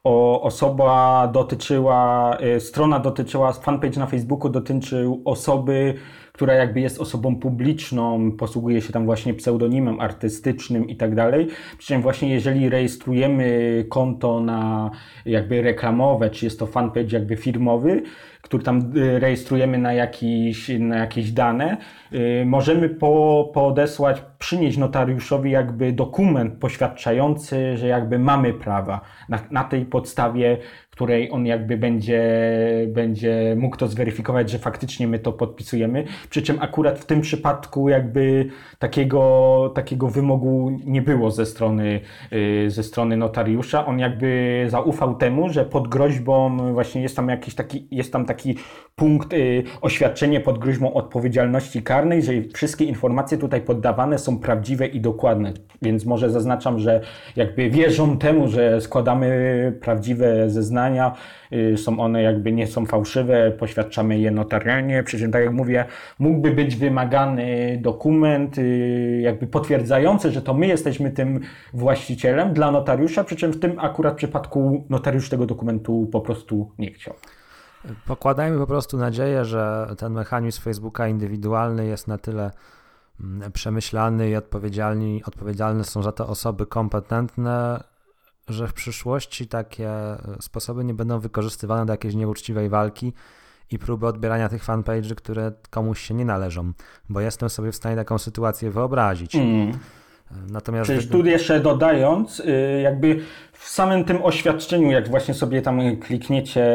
o, 0.08 0.42
osoba 0.42 1.28
dotyczyła, 1.34 2.38
y, 2.56 2.60
strona 2.60 3.00
dotyczyła, 3.00 3.54
fanpage 3.54 4.00
na 4.00 4.06
Facebooku 4.06 4.50
dotyczył 4.50 5.22
osoby, 5.26 5.94
która 6.34 6.54
jakby 6.54 6.80
jest 6.80 7.02
osobą 7.02 7.36
publiczną, 7.36 8.32
posługuje 8.32 8.82
się 8.82 8.94
tam 8.94 9.06
właśnie 9.06 9.34
pseudonimem 9.34 10.00
artystycznym 10.00 10.90
i 10.90 10.96
tak 10.96 11.16
dalej. 11.16 11.48
Przy 11.78 11.88
czym 11.88 12.02
właśnie 12.02 12.30
jeżeli 12.30 12.70
rejestrujemy 12.70 13.86
konto 13.90 14.40
na 14.40 14.92
jakby 15.26 15.62
reklamowe, 15.62 16.30
czy 16.30 16.46
jest 16.46 16.60
to 16.60 16.68
fanpage 16.68 17.18
jakby 17.18 17.36
firmowy, 17.38 18.04
który 18.42 18.64
tam 18.64 18.98
y, 18.98 19.20
rejestrujemy 19.20 19.78
na 19.78 19.94
jakieś, 19.94 20.70
na 20.80 20.98
jakieś 20.98 21.32
dane, 21.32 21.78
y, 22.14 22.44
możemy 22.46 22.90
po, 22.90 23.52
podesłać, 23.54 24.24
przynieść 24.40 24.78
notariuszowi 24.78 25.52
jakby 25.52 25.94
dokument 25.94 26.54
poświadczający, 26.54 27.78
że 27.78 27.88
jakby 27.88 28.20
mamy 28.20 28.54
prawa. 28.54 29.02
Na, 29.30 29.40
na 29.52 29.64
tej 29.64 29.86
podstawie 29.86 30.58
której 30.98 31.32
on 31.32 31.46
jakby 31.46 31.78
będzie, 31.78 32.22
będzie 32.88 33.56
mógł 33.60 33.78
to 33.78 33.88
zweryfikować, 33.88 34.50
że 34.50 34.60
faktycznie 34.60 35.08
my 35.08 35.20
to 35.20 35.34
podpisujemy. 35.34 36.06
Przy 36.30 36.42
czym 36.42 36.58
akurat 36.62 37.00
w 37.00 37.06
tym 37.06 37.22
przypadku 37.22 37.90
jakby 37.90 38.50
takiego, 38.80 39.72
takiego 39.76 40.08
wymogu 40.08 40.80
nie 40.86 41.02
było 41.02 41.32
ze 41.32 41.46
strony, 41.46 42.00
y, 42.34 42.70
ze 42.70 42.84
strony 42.84 43.18
notariusza. 43.18 43.86
On 43.86 44.00
jakby 44.00 44.66
zaufał 44.70 45.16
temu, 45.16 45.50
że 45.50 45.66
pod 45.66 45.88
groźbą 45.88 46.58
właśnie 46.74 47.02
jest 47.02 47.16
tam 47.16 47.30
jakiś 47.30 47.56
taki, 47.56 47.88
jest 47.92 48.14
tam 48.14 48.26
taki 48.26 48.37
punkt, 48.96 49.34
y, 49.34 49.64
oświadczenie 49.82 50.40
pod 50.40 50.60
groźbą 50.60 50.94
odpowiedzialności 50.94 51.84
karnej, 51.84 52.24
że 52.24 52.34
wszystkie 52.54 52.86
informacje 52.86 53.38
tutaj 53.38 53.62
poddawane 53.62 54.20
są 54.20 54.40
prawdziwe 54.40 54.88
i 54.88 55.02
dokładne. 55.02 55.54
Więc 55.82 56.06
może 56.06 56.30
zaznaczam, 56.30 56.80
że 56.80 57.02
jakby 57.36 57.70
wierzą 57.70 58.18
temu, 58.18 58.48
że 58.48 58.82
składamy 58.82 59.78
prawdziwe 59.82 60.50
zeznania, 60.50 61.16
Y, 61.54 61.78
są 61.78 62.00
one 62.00 62.22
jakby 62.22 62.52
nie 62.52 62.68
są 62.68 62.86
fałszywe, 62.86 63.52
poświadczamy 63.52 64.20
je 64.20 64.32
notarialnie, 64.32 65.04
przy 65.04 65.20
czym 65.20 65.32
tak 65.32 65.44
jak 65.44 65.54
mówię, 65.54 65.86
mógłby 66.20 66.52
być 66.52 66.76
wymagany 66.76 67.80
dokument 67.82 68.58
y, 68.58 69.20
jakby 69.24 69.48
potwierdzający, 69.48 70.32
że 70.32 70.42
to 70.42 70.54
my 70.54 70.68
jesteśmy 70.68 71.12
tym 71.12 71.40
właścicielem 71.74 72.54
dla 72.54 72.72
notariusza, 72.72 73.24
przy 73.24 73.36
czym 73.36 73.52
w 73.52 73.60
tym 73.60 73.80
akurat 73.80 74.16
przypadku 74.16 74.86
notariusz 74.90 75.30
tego 75.30 75.46
dokumentu 75.46 76.08
po 76.12 76.22
prostu 76.22 76.72
nie 76.80 76.92
chciał. 76.92 77.14
Pokładajmy 78.06 78.58
po 78.58 78.68
prostu 78.68 78.98
nadzieję, 78.98 79.46
że 79.46 79.96
ten 79.98 80.14
mechanizm 80.14 80.62
Facebooka 80.62 81.08
indywidualny 81.08 81.86
jest 81.86 82.08
na 82.08 82.18
tyle 82.18 82.52
mm, 83.22 83.52
przemyślany 83.52 84.30
i 84.30 84.36
odpowiedzialni, 84.36 85.24
odpowiedzialne 85.26 85.84
są 85.84 86.04
za 86.04 86.12
to 86.12 86.28
osoby 86.28 86.66
kompetentne, 86.66 87.84
że 88.48 88.68
w 88.68 88.74
przyszłości 88.74 89.48
takie 89.48 89.90
e, 89.90 90.18
sposoby 90.40 90.84
nie 90.84 90.94
będą 90.94 91.20
wykorzystywane 91.20 91.86
do 91.86 91.94
jakiejś 91.94 92.16
nieuczciwej 92.16 92.70
walki 92.70 93.14
i 93.72 93.80
próby 93.80 94.08
odbierania 94.08 94.50
tych 94.50 94.66
fanpage'y, 94.66 95.16
które 95.16 95.52
komuś 95.70 96.02
się 96.02 96.14
nie 96.14 96.26
należą, 96.26 96.74
bo 97.10 97.22
jestem 97.22 97.50
sobie 97.50 97.72
w 97.72 97.76
stanie 97.76 97.96
taką 97.96 98.18
sytuację 98.18 98.72
wyobrazić. 98.72 99.36
Mm. 99.36 99.80
Natomiast 100.50 100.90
Przecież 100.90 101.10
tu 101.10 101.26
jeszcze 101.26 101.60
dodając, 101.60 102.40
y, 102.40 102.82
jakby 102.84 103.20
w 103.54 103.70
samym 103.70 104.04
tym 104.04 104.24
oświadczeniu, 104.24 104.92
jak 104.92 105.10
właśnie 105.10 105.34
sobie 105.34 105.62
tam 105.62 105.98
klikniecie 105.98 106.66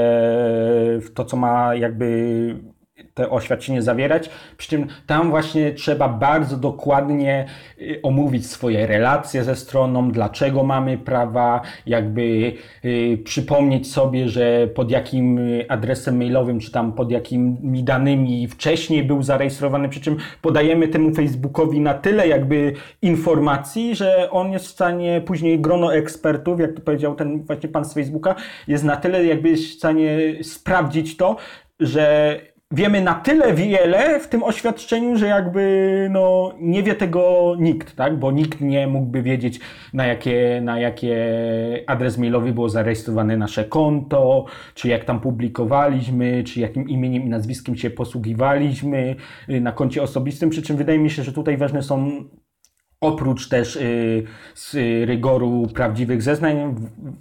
w 1.00 1.10
to, 1.14 1.24
co 1.24 1.36
ma 1.36 1.74
jakby 1.74 2.56
te 3.14 3.30
oświadczenie 3.30 3.82
zawierać. 3.82 4.30
Przy 4.56 4.68
czym 4.68 4.86
tam 5.06 5.30
właśnie 5.30 5.72
trzeba 5.72 6.08
bardzo 6.08 6.56
dokładnie 6.56 7.46
y, 7.80 8.00
omówić 8.02 8.46
swoje 8.46 8.86
relacje 8.86 9.44
ze 9.44 9.56
stroną, 9.56 10.10
dlaczego 10.10 10.62
mamy 10.62 10.98
prawa, 10.98 11.60
jakby 11.86 12.52
y, 12.84 13.18
przypomnieć 13.24 13.92
sobie, 13.92 14.28
że 14.28 14.68
pod 14.74 14.90
jakim 14.90 15.40
adresem 15.68 16.16
mailowym, 16.16 16.60
czy 16.60 16.72
tam 16.72 16.92
pod 16.92 17.10
jakimi 17.10 17.84
danymi 17.84 18.48
wcześniej 18.48 19.04
był 19.04 19.22
zarejestrowany, 19.22 19.88
przy 19.88 20.00
czym 20.00 20.16
podajemy 20.42 20.88
temu 20.88 21.14
Facebookowi 21.14 21.80
na 21.80 21.94
tyle 21.94 22.28
jakby 22.28 22.72
informacji, 23.02 23.96
że 23.96 24.30
on 24.30 24.52
jest 24.52 24.66
w 24.66 24.70
stanie, 24.70 25.22
później 25.26 25.60
grono 25.60 25.94
ekspertów, 25.94 26.60
jak 26.60 26.72
to 26.72 26.80
powiedział 26.80 27.14
ten 27.14 27.42
właśnie 27.42 27.68
pan 27.68 27.84
z 27.84 27.94
Facebooka, 27.94 28.34
jest 28.68 28.84
na 28.84 28.96
tyle 28.96 29.24
jakby 29.24 29.56
w 29.56 29.60
stanie 29.60 30.18
sprawdzić 30.42 31.16
to, 31.16 31.36
że 31.80 32.40
wiemy 32.72 33.00
na 33.00 33.14
tyle 33.14 33.54
wiele 33.54 34.20
w 34.20 34.28
tym 34.28 34.42
oświadczeniu, 34.42 35.16
że 35.16 35.26
jakby 35.26 36.08
no, 36.10 36.54
nie 36.60 36.82
wie 36.82 36.94
tego 36.94 37.54
nikt, 37.58 37.96
tak? 37.96 38.18
Bo 38.18 38.32
nikt 38.32 38.60
nie 38.60 38.86
mógłby 38.86 39.22
wiedzieć, 39.22 39.60
na 39.92 40.06
jakie, 40.06 40.60
na 40.64 40.78
jakie 40.78 41.16
adres 41.86 42.18
mailowy 42.18 42.52
było 42.52 42.68
zarejestrowane 42.68 43.36
nasze 43.36 43.64
konto, 43.64 44.44
czy 44.74 44.88
jak 44.88 45.04
tam 45.04 45.20
publikowaliśmy, 45.20 46.44
czy 46.44 46.60
jakim 46.60 46.88
imieniem 46.88 47.22
i 47.22 47.28
nazwiskiem 47.28 47.76
się 47.76 47.90
posługiwaliśmy 47.90 49.16
y, 49.48 49.60
na 49.60 49.72
koncie 49.72 50.02
osobistym. 50.02 50.50
Przy 50.50 50.62
czym 50.62 50.76
wydaje 50.76 50.98
mi 50.98 51.10
się, 51.10 51.22
że 51.22 51.32
tutaj 51.32 51.56
ważne 51.56 51.82
są 51.82 52.24
Oprócz 53.02 53.48
też 53.48 53.76
y, 53.76 54.26
z 54.54 54.74
rygoru 55.08 55.66
prawdziwych 55.74 56.22
zeznań, 56.22 56.74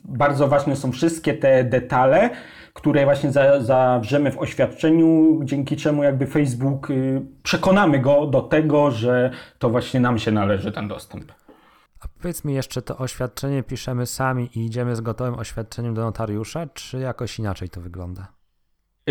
bardzo 0.03 0.47
ważne 0.47 0.75
są 0.75 0.91
wszystkie 0.91 1.33
te 1.33 1.63
detale, 1.63 2.29
które 2.73 3.05
właśnie 3.05 3.31
za, 3.31 3.61
zawrzemy 3.61 4.31
w 4.31 4.37
oświadczeniu, 4.37 5.39
dzięki 5.43 5.77
czemu 5.77 6.03
jakby 6.03 6.27
Facebook 6.27 6.89
y, 6.89 7.21
przekonamy 7.43 7.99
go 7.99 8.27
do 8.27 8.41
tego, 8.41 8.91
że 8.91 9.31
to 9.59 9.69
właśnie 9.69 9.99
nam 9.99 10.19
się 10.19 10.31
należy 10.31 10.71
ten 10.71 10.87
dostęp. 10.87 11.31
A 12.01 12.07
powiedz 12.21 12.45
mi 12.45 12.53
jeszcze, 12.53 12.81
to 12.81 12.97
oświadczenie 12.97 13.63
piszemy 13.63 14.05
sami 14.05 14.49
i 14.55 14.65
idziemy 14.65 14.95
z 14.95 15.01
gotowym 15.01 15.39
oświadczeniem 15.39 15.93
do 15.93 16.01
notariusza, 16.01 16.67
czy 16.73 16.99
jakoś 16.99 17.39
inaczej 17.39 17.69
to 17.69 17.81
wygląda? 17.81 18.40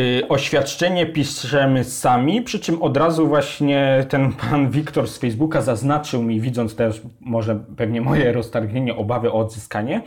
Y, 0.01 0.29
oświadczenie 0.29 1.07
piszemy 1.07 1.85
sami, 1.85 2.43
przy 2.43 2.61
czym 2.61 2.83
od 2.83 2.97
razu 2.97 3.27
właśnie 3.27 4.07
ten 4.09 4.33
pan 4.33 4.71
Wiktor 4.71 5.09
z 5.09 5.19
Facebooka 5.19 5.63
zaznaczył 5.63 6.23
mi, 6.23 6.41
widząc 6.41 6.77
też 6.77 7.03
może 7.21 7.61
pewnie 7.77 8.01
moje 8.01 8.33
roztargnienie, 8.33 8.97
obawy 8.97 9.33
o 9.33 9.39
odzyskanie, 9.39 10.03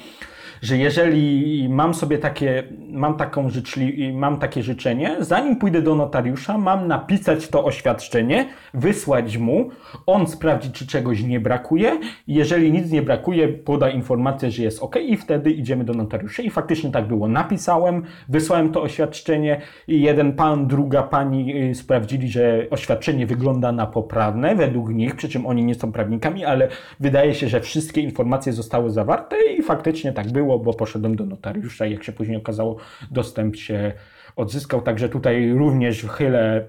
że 0.64 0.78
jeżeli 0.78 1.70
mam 1.70 1.94
sobie 1.94 2.18
takie, 2.18 2.64
mam 2.92 3.18
taką 3.18 3.50
życzli, 3.50 4.14
mam 4.14 4.40
takie 4.40 4.64
życzenie, 4.64 5.16
zanim 5.20 5.56
pójdę 5.56 5.82
do 5.82 5.96
notariusza, 5.96 6.58
mam 6.58 6.88
napisać 6.88 7.48
to 7.48 7.66
oświadczenie, 7.66 8.46
wysłać 8.74 9.38
mu, 9.38 9.70
on 10.06 10.28
sprawdzi, 10.28 10.72
czy 10.72 10.88
czegoś 10.88 11.24
nie 11.24 11.40
brakuje. 11.40 12.00
Jeżeli 12.28 12.72
nic 12.72 12.92
nie 12.92 13.02
brakuje, 13.02 13.48
poda 13.48 13.90
informację, 13.90 14.52
że 14.52 14.64
jest 14.64 14.84
ok 14.84 14.96
i 14.96 15.18
wtedy 15.18 15.52
idziemy 15.52 15.84
do 15.84 15.94
notariusza. 15.94 16.44
I 16.44 16.50
faktycznie 16.50 16.92
tak 16.92 17.08
było. 17.08 17.28
Napisałem, 17.28 18.04
wysłałem 18.30 18.72
to 18.72 18.82
oświadczenie 18.82 19.62
i 19.88 20.02
jeden 20.02 20.34
pan, 20.34 20.68
druga 20.68 21.04
pani 21.04 21.70
y, 21.70 21.76
sprawdzili, 21.76 22.28
że 22.28 22.68
oświadczenie 22.70 23.26
wygląda 23.26 23.72
na 23.72 23.88
poprawne 23.88 24.56
według 24.56 24.90
nich, 24.90 25.16
przy 25.16 25.30
czym 25.30 25.46
oni 25.46 25.66
nie 25.66 25.76
są 25.76 25.92
prawnikami, 25.92 26.46
ale 26.46 26.68
wydaje 27.00 27.34
się, 27.34 27.48
że 27.48 27.62
wszystkie 27.62 28.02
informacje 28.02 28.54
zostały 28.54 28.90
zawarte 28.90 29.36
i 29.58 29.64
faktycznie 29.64 30.14
tak 30.14 30.32
było 30.32 30.53
bo 30.60 30.74
poszedłem 30.74 31.16
do 31.16 31.26
notariusza 31.26 31.86
i 31.86 31.92
jak 31.94 32.04
się 32.04 32.12
później 32.12 32.38
okazało, 32.38 32.78
dostęp 33.12 33.56
się 33.56 33.94
odzyskał. 34.36 34.82
Także 34.82 35.10
tutaj 35.10 35.52
również 35.52 36.06
chylę 36.06 36.68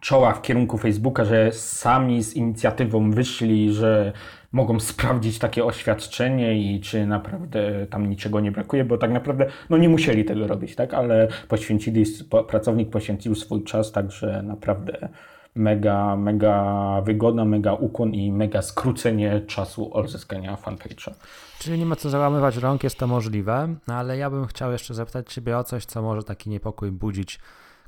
czoła 0.00 0.32
w 0.32 0.42
kierunku 0.42 0.78
Facebooka, 0.78 1.24
że 1.24 1.52
sami 1.52 2.22
z 2.22 2.34
inicjatywą 2.34 3.10
wyszli, 3.10 3.72
że 3.72 4.12
mogą 4.52 4.80
sprawdzić 4.80 5.38
takie 5.38 5.64
oświadczenie 5.64 6.58
i 6.58 6.80
czy 6.80 7.06
naprawdę 7.06 7.86
tam 7.90 8.10
niczego 8.10 8.40
nie 8.40 8.52
brakuje, 8.52 8.84
bo 8.84 8.98
tak 8.98 9.10
naprawdę 9.10 9.46
no 9.70 9.76
nie 9.76 9.88
musieli 9.88 10.24
tego 10.24 10.46
robić, 10.46 10.74
tak, 10.74 10.94
ale 10.94 11.28
poświęcili, 11.48 12.04
pracownik 12.48 12.90
poświęcił 12.90 13.34
swój 13.34 13.64
czas, 13.64 13.92
także 13.92 14.42
naprawdę 14.42 15.08
mega, 15.54 16.16
mega 16.16 17.00
wygoda, 17.04 17.44
mega 17.44 17.72
ukłon 17.72 18.14
i 18.14 18.32
mega 18.32 18.62
skrócenie 18.62 19.40
czasu 19.40 19.94
odzyskania 19.94 20.56
fanpage'a. 20.56 21.12
Czyli 21.58 21.78
nie 21.78 21.86
ma 21.86 21.96
co 21.96 22.10
załamywać 22.10 22.56
rąk, 22.56 22.84
jest 22.84 22.98
to 22.98 23.06
możliwe, 23.06 23.74
no 23.86 23.94
ale 23.94 24.16
ja 24.18 24.30
bym 24.30 24.46
chciał 24.46 24.72
jeszcze 24.72 24.94
zapytać 24.94 25.32
Ciebie 25.32 25.58
o 25.58 25.64
coś, 25.64 25.84
co 25.84 26.02
może 26.02 26.22
taki 26.22 26.50
niepokój 26.50 26.90
budzić, 26.90 27.40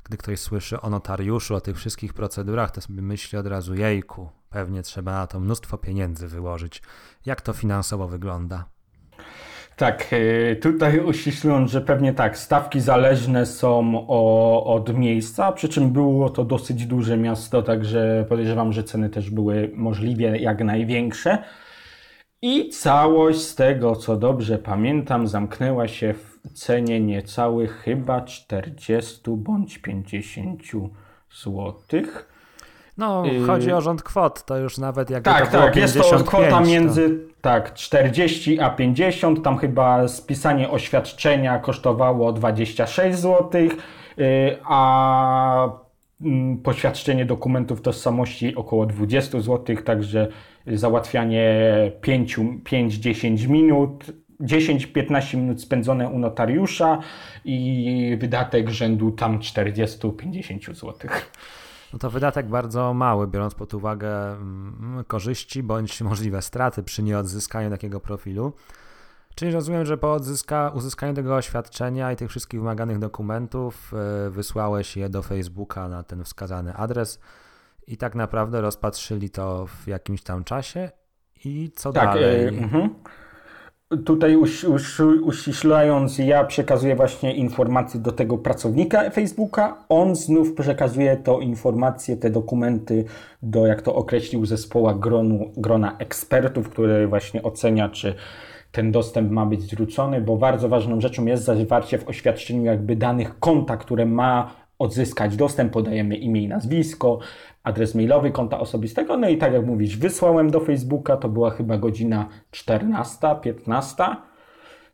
gdy 0.03 0.17
ktoś 0.17 0.39
słyszy 0.39 0.81
o 0.81 0.89
notariuszu, 0.89 1.55
o 1.55 1.61
tych 1.61 1.77
wszystkich 1.77 2.13
procedurach, 2.13 2.71
to 2.71 2.81
sobie 2.81 3.01
myśli 3.01 3.37
od 3.37 3.47
razu, 3.47 3.75
jejku, 3.75 4.29
pewnie 4.49 4.81
trzeba 4.81 5.11
na 5.11 5.27
to 5.27 5.39
mnóstwo 5.39 5.77
pieniędzy 5.77 6.27
wyłożyć. 6.27 6.81
Jak 7.25 7.41
to 7.41 7.53
finansowo 7.53 8.07
wygląda? 8.07 8.65
Tak, 9.75 10.07
e, 10.11 10.55
tutaj 10.55 10.99
uściślując, 10.99 11.71
że 11.71 11.81
pewnie 11.81 12.13
tak, 12.13 12.37
stawki 12.37 12.79
zależne 12.79 13.45
są 13.45 14.05
o, 14.07 14.63
od 14.75 14.97
miejsca, 14.97 15.51
przy 15.51 15.69
czym 15.69 15.91
było 15.91 16.29
to 16.29 16.45
dosyć 16.45 16.85
duże 16.85 17.17
miasto, 17.17 17.61
także 17.61 18.25
podejrzewam, 18.29 18.73
że 18.73 18.83
ceny 18.83 19.09
też 19.09 19.29
były 19.29 19.71
możliwie 19.75 20.37
jak 20.37 20.63
największe. 20.63 21.43
I 22.43 22.69
całość 22.69 23.39
z 23.39 23.55
tego, 23.55 23.95
co 23.95 24.17
dobrze 24.17 24.57
pamiętam, 24.57 25.27
zamknęła 25.27 25.87
się 25.87 26.13
w 26.13 26.53
cenie 26.53 26.99
niecałych 26.99 27.81
chyba 27.81 28.21
40 28.21 29.21
bądź 29.27 29.77
50 29.77 30.61
złotych. 31.31 32.27
No, 32.97 33.23
y, 33.25 33.47
chodzi 33.47 33.71
o 33.71 33.81
rząd 33.81 34.03
kwot, 34.03 34.45
to 34.45 34.57
już 34.57 34.77
nawet 34.77 35.09
jak 35.09 35.23
tak, 35.23 35.51
to 35.51 35.57
tak, 35.57 35.73
55, 35.73 36.11
jest 36.11 36.23
to 36.23 36.29
kwota 36.29 36.61
między 36.61 37.09
to... 37.09 37.33
tak, 37.41 37.73
40 37.73 38.59
a 38.59 38.69
50, 38.69 39.43
tam 39.43 39.57
chyba 39.57 40.07
spisanie 40.07 40.69
oświadczenia 40.69 41.59
kosztowało 41.59 42.33
26 42.33 43.19
zł, 43.19 43.61
a 44.63 45.69
mm, 46.21 46.57
poświadczenie 46.57 47.25
dokumentów 47.25 47.81
tożsamości 47.81 48.55
około 48.55 48.85
20 48.85 49.39
zł, 49.39 49.75
także 49.85 50.27
załatwianie 50.67 51.51
5-10 52.01 53.47
minut, 53.47 54.05
10-15 54.41 55.37
minut 55.37 55.61
spędzone 55.61 56.09
u 56.09 56.19
notariusza 56.19 56.99
i 57.45 58.17
wydatek 58.19 58.69
rzędu 58.69 59.11
tam 59.11 59.39
40-50 59.39 60.73
zł. 60.73 60.93
No 61.93 61.99
to 61.99 62.09
wydatek 62.09 62.47
bardzo 62.47 62.93
mały, 62.93 63.27
biorąc 63.27 63.55
pod 63.55 63.73
uwagę 63.73 64.31
mm, 64.31 65.03
korzyści 65.07 65.63
bądź 65.63 66.01
możliwe 66.01 66.41
straty 66.41 66.83
przy 66.83 67.03
nieodzyskaniu 67.03 67.69
takiego 67.69 67.99
profilu. 67.99 68.53
Czyli 69.35 69.51
rozumiem, 69.51 69.85
że 69.85 69.97
po 69.97 70.13
odzyska, 70.13 70.71
uzyskaniu 70.75 71.13
tego 71.13 71.35
oświadczenia 71.35 72.11
i 72.11 72.15
tych 72.15 72.29
wszystkich 72.29 72.59
wymaganych 72.59 72.99
dokumentów 72.99 73.93
yy, 74.23 74.31
wysłałeś 74.31 74.97
je 74.97 75.09
do 75.09 75.21
Facebooka 75.21 75.89
na 75.89 76.03
ten 76.03 76.23
wskazany 76.23 76.73
adres 76.73 77.19
i 77.87 77.97
tak 77.97 78.15
naprawdę 78.15 78.61
rozpatrzyli 78.61 79.29
to 79.29 79.65
w 79.65 79.87
jakimś 79.87 80.23
tam 80.23 80.43
czasie 80.43 80.89
i 81.45 81.71
co 81.75 81.93
tak, 81.93 82.05
dalej? 82.05 82.45
Yy, 82.45 82.89
Tutaj 84.05 84.35
uś, 84.35 84.63
uś, 84.63 84.99
uściślając, 84.99 86.17
ja 86.17 86.43
przekazuję 86.43 86.95
właśnie 86.95 87.35
informacje 87.35 87.99
do 87.99 88.11
tego 88.11 88.37
pracownika 88.37 89.09
Facebooka. 89.09 89.85
On 89.89 90.15
znów 90.15 90.53
przekazuje 90.53 91.17
to 91.17 91.39
informacje, 91.39 92.17
te 92.17 92.29
dokumenty 92.29 93.05
do, 93.41 93.67
jak 93.67 93.81
to 93.81 93.95
określił, 93.95 94.45
zespoła 94.45 94.93
gronu, 94.93 95.51
grona 95.57 95.97
ekspertów, 95.97 96.69
który 96.69 97.07
właśnie 97.07 97.43
ocenia, 97.43 97.89
czy 97.89 98.15
ten 98.71 98.91
dostęp 98.91 99.31
ma 99.31 99.45
być 99.45 99.61
zwrócony, 99.61 100.21
bo 100.21 100.37
bardzo 100.37 100.69
ważną 100.69 101.01
rzeczą 101.01 101.25
jest 101.25 101.43
zawarcie 101.43 101.97
w 101.97 102.07
oświadczeniu 102.07 102.63
jakby 102.63 102.95
danych 102.95 103.39
konta, 103.39 103.77
które 103.77 104.05
ma 104.05 104.51
odzyskać 104.79 105.35
dostęp, 105.35 105.73
podajemy 105.73 106.15
imię 106.15 106.41
i 106.41 106.47
nazwisko, 106.47 107.19
adres 107.63 107.95
mailowy 107.95 108.31
konta 108.31 108.59
osobistego. 108.59 109.17
No 109.17 109.29
i 109.29 109.37
tak 109.37 109.53
jak 109.53 109.65
mówisz, 109.65 109.97
wysłałem 109.97 110.51
do 110.51 110.59
Facebooka, 110.59 111.17
to 111.17 111.29
była 111.29 111.49
chyba 111.49 111.77
godzina 111.77 112.29
14, 112.51 113.35
15. 113.41 114.03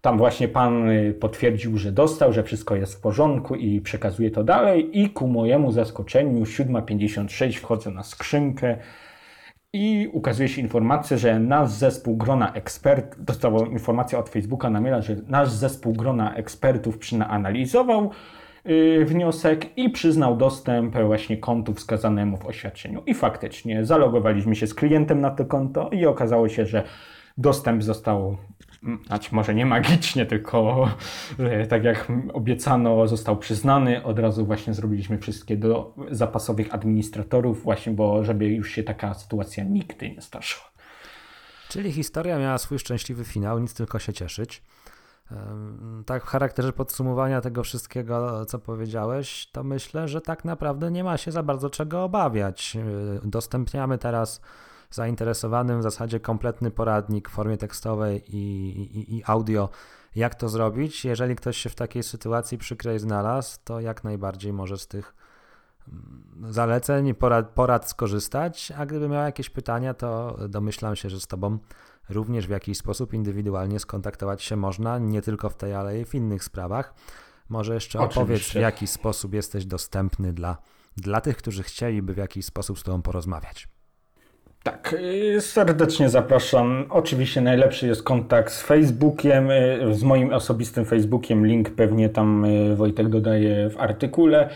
Tam 0.01 0.17
właśnie 0.17 0.47
pan 0.47 0.89
y, 0.89 1.13
potwierdził, 1.13 1.77
że 1.77 1.91
dostał, 1.91 2.33
że 2.33 2.43
wszystko 2.43 2.75
jest 2.75 2.95
w 2.95 3.01
porządku 3.01 3.55
i 3.55 3.81
przekazuje 3.81 4.31
to 4.31 4.43
dalej. 4.43 4.99
I 4.99 5.09
ku 5.09 5.27
mojemu 5.27 5.71
zaskoczeniu, 5.71 6.43
7.56 6.43 7.59
wchodzę 7.59 7.91
na 7.91 8.03
skrzynkę 8.03 8.77
i 9.73 10.09
ukazuje 10.13 10.49
się 10.49 10.61
informacja, 10.61 11.17
że 11.17 11.39
nasz 11.39 11.69
zespół 11.69 12.17
grona 12.17 12.53
ekspert, 12.53 13.19
dostał 13.19 13.65
informację 13.65 14.19
od 14.19 14.29
Facebooka 14.29 14.69
na 14.69 14.81
maila, 14.81 15.01
że 15.01 15.15
nasz 15.27 15.49
zespół 15.49 15.93
grona 15.93 16.35
ekspertów 16.35 16.97
przeanalizował 16.97 18.03
Y, 18.05 18.46
wniosek 19.05 19.77
i 19.77 19.89
przyznał 19.89 20.37
dostęp 20.37 20.97
właśnie 20.97 21.37
kontu 21.37 21.73
wskazanemu 21.73 22.37
w 22.37 22.45
oświadczeniu. 22.45 23.03
I 23.05 23.13
faktycznie 23.13 23.85
zalogowaliśmy 23.85 24.55
się 24.55 24.67
z 24.67 24.73
klientem 24.73 25.21
na 25.21 25.29
to 25.29 25.45
konto 25.45 25.89
i 25.89 26.05
okazało 26.05 26.49
się, 26.49 26.65
że 26.65 26.83
dostęp 27.37 27.83
został, 27.83 28.37
mm, 28.83 29.03
znaczy 29.07 29.35
może 29.35 29.55
nie 29.55 29.65
magicznie, 29.65 30.25
tylko 30.25 30.89
y, 31.63 31.67
tak 31.67 31.83
jak 31.83 32.07
obiecano, 32.33 33.07
został 33.07 33.37
przyznany. 33.37 34.03
Od 34.03 34.19
razu 34.19 34.45
właśnie 34.45 34.73
zrobiliśmy 34.73 35.17
wszystkie 35.17 35.57
do 35.57 35.93
zapasowych 36.11 36.73
administratorów, 36.73 37.63
właśnie, 37.63 37.93
bo 37.93 38.23
żeby 38.23 38.45
już 38.45 38.71
się 38.71 38.83
taka 38.83 39.13
sytuacja 39.13 39.63
nigdy 39.63 40.09
nie 40.09 40.21
zdarzyła. 40.21 40.71
Czyli 41.69 41.91
historia 41.91 42.39
miała 42.39 42.57
swój 42.57 42.79
szczęśliwy 42.79 43.25
finał, 43.25 43.59
nic 43.59 43.73
tylko 43.73 43.99
się 43.99 44.13
cieszyć. 44.13 44.61
Tak, 46.05 46.23
w 46.23 46.27
charakterze 46.27 46.73
podsumowania 46.73 47.41
tego 47.41 47.63
wszystkiego, 47.63 48.45
co 48.45 48.59
powiedziałeś, 48.59 49.49
to 49.51 49.63
myślę, 49.63 50.07
że 50.07 50.21
tak 50.21 50.45
naprawdę 50.45 50.91
nie 50.91 51.03
ma 51.03 51.17
się 51.17 51.31
za 51.31 51.43
bardzo 51.43 51.69
czego 51.69 52.03
obawiać. 52.03 52.77
Udostępniamy 53.23 53.97
teraz 53.97 54.41
zainteresowanym 54.91 55.79
w 55.79 55.83
zasadzie 55.83 56.19
kompletny 56.19 56.71
poradnik 56.71 57.29
w 57.29 57.31
formie 57.31 57.57
tekstowej 57.57 58.35
i, 58.35 58.69
i, 58.99 59.17
i 59.17 59.23
audio, 59.25 59.69
jak 60.15 60.35
to 60.35 60.49
zrobić. 60.49 61.05
Jeżeli 61.05 61.35
ktoś 61.35 61.57
się 61.57 61.69
w 61.69 61.75
takiej 61.75 62.03
sytuacji 62.03 62.57
przykrej 62.57 62.99
znalazł, 62.99 63.59
to 63.63 63.79
jak 63.79 64.03
najbardziej 64.03 64.53
może 64.53 64.77
z 64.77 64.87
tych 64.87 65.15
mm, 65.87 66.53
zaleceń, 66.53 67.13
porad, 67.13 67.49
porad 67.49 67.89
skorzystać, 67.89 68.71
a 68.77 68.85
gdyby 68.85 69.09
miał 69.09 69.23
jakieś 69.23 69.49
pytania, 69.49 69.93
to 69.93 70.37
domyślam 70.49 70.95
się, 70.95 71.09
że 71.09 71.19
z 71.19 71.27
Tobą 71.27 71.57
również 72.09 72.47
w 72.47 72.49
jakiś 72.49 72.77
sposób 72.77 73.13
indywidualnie 73.13 73.79
skontaktować 73.79 74.43
się 74.43 74.55
można, 74.55 74.99
nie 74.99 75.21
tylko 75.21 75.49
w 75.49 75.55
tej, 75.55 75.73
ale 75.73 75.99
i 75.99 76.05
w 76.05 76.15
innych 76.15 76.43
sprawach. 76.43 76.93
Może 77.49 77.73
jeszcze 77.73 77.99
Oczywiście. 77.99 78.21
opowiedz, 78.21 78.47
w 78.47 78.55
jaki 78.55 78.87
sposób 78.87 79.33
jesteś 79.33 79.65
dostępny 79.65 80.33
dla, 80.33 80.57
dla 80.97 81.21
tych, 81.21 81.37
którzy 81.37 81.63
chcieliby 81.63 82.13
w 82.13 82.17
jakiś 82.17 82.45
sposób 82.45 82.79
z 82.79 82.83
Tobą 82.83 83.01
porozmawiać. 83.01 83.67
Tak, 84.63 84.95
y, 84.99 85.41
serdecznie 85.41 86.09
zapraszam. 86.09 86.85
Oczywiście 86.89 87.41
najlepszy 87.41 87.87
jest 87.87 88.03
kontakt 88.03 88.53
z 88.53 88.61
Facebookiem, 88.61 89.51
y, 89.51 89.93
z 89.93 90.03
moim 90.03 90.33
osobistym 90.33 90.85
Facebookiem. 90.85 91.45
Link 91.45 91.69
pewnie 91.69 92.09
tam 92.09 92.45
y, 92.45 92.75
Wojtek 92.75 93.09
dodaje 93.09 93.69
w 93.69 93.77
artykule 93.77 94.49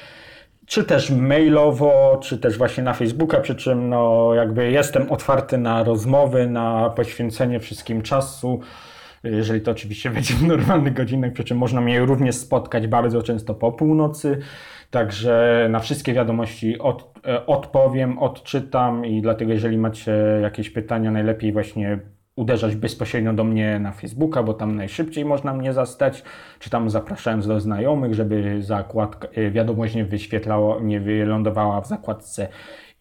czy 0.72 0.84
też 0.84 1.10
mailowo, 1.10 2.20
czy 2.24 2.38
też 2.38 2.58
właśnie 2.58 2.84
na 2.84 2.94
Facebooka, 2.94 3.40
przy 3.40 3.56
czym 3.56 3.90
no 3.90 4.34
jakby 4.34 4.72
jestem 4.72 5.12
otwarty 5.12 5.58
na 5.58 5.84
rozmowy, 5.84 6.48
na 6.48 6.90
poświęcenie 6.90 7.60
wszystkim 7.60 8.02
czasu. 8.02 8.60
jeżeli 9.24 9.62
to 9.62 9.72
oczywiście 9.72 10.10
będzie 10.16 10.34
w 10.34 10.44
normalnych 10.44 10.94
godzinach, 10.94 11.34
przy 11.34 11.44
czym 11.44 11.58
można 11.58 11.82
mnie 11.82 12.00
również 12.00 12.36
spotkać 12.36 12.88
bardzo 12.88 13.24
często 13.24 13.54
po 13.54 13.72
północy. 13.72 14.38
Także 14.92 15.68
na 15.70 15.80
wszystkie 15.80 16.14
wiadomości 16.14 16.80
od, 16.80 17.20
e, 17.28 17.46
odpowiem, 17.46 18.20
odczytam 18.20 19.06
i 19.06 19.22
dlatego 19.22 19.54
jeżeli 19.54 19.78
macie 19.78 20.14
jakieś 20.42 20.70
pytania, 20.70 21.12
najlepiej 21.12 21.52
właśnie 21.52 22.00
uderzać 22.42 22.76
bezpośrednio 22.76 23.34
do 23.34 23.44
mnie 23.44 23.80
na 23.80 23.92
Facebooka, 23.92 24.44
bo 24.44 24.54
tam 24.54 24.76
najszybciej 24.76 25.26
można 25.26 25.54
mnie 25.54 25.74
zastać, 25.74 26.24
czy 26.60 26.70
tam 26.70 26.90
zapraszając 26.90 27.48
do 27.48 27.60
znajomych, 27.60 28.14
żeby 28.14 28.62
zakładka, 28.62 29.28
e, 29.28 29.52
wiadomość 29.52 29.96
nie 29.96 30.06
wyświetlało, 30.06 30.80
nie 30.80 31.00
wylądowała 31.00 31.82
w 31.82 31.88
zakładce 31.88 32.48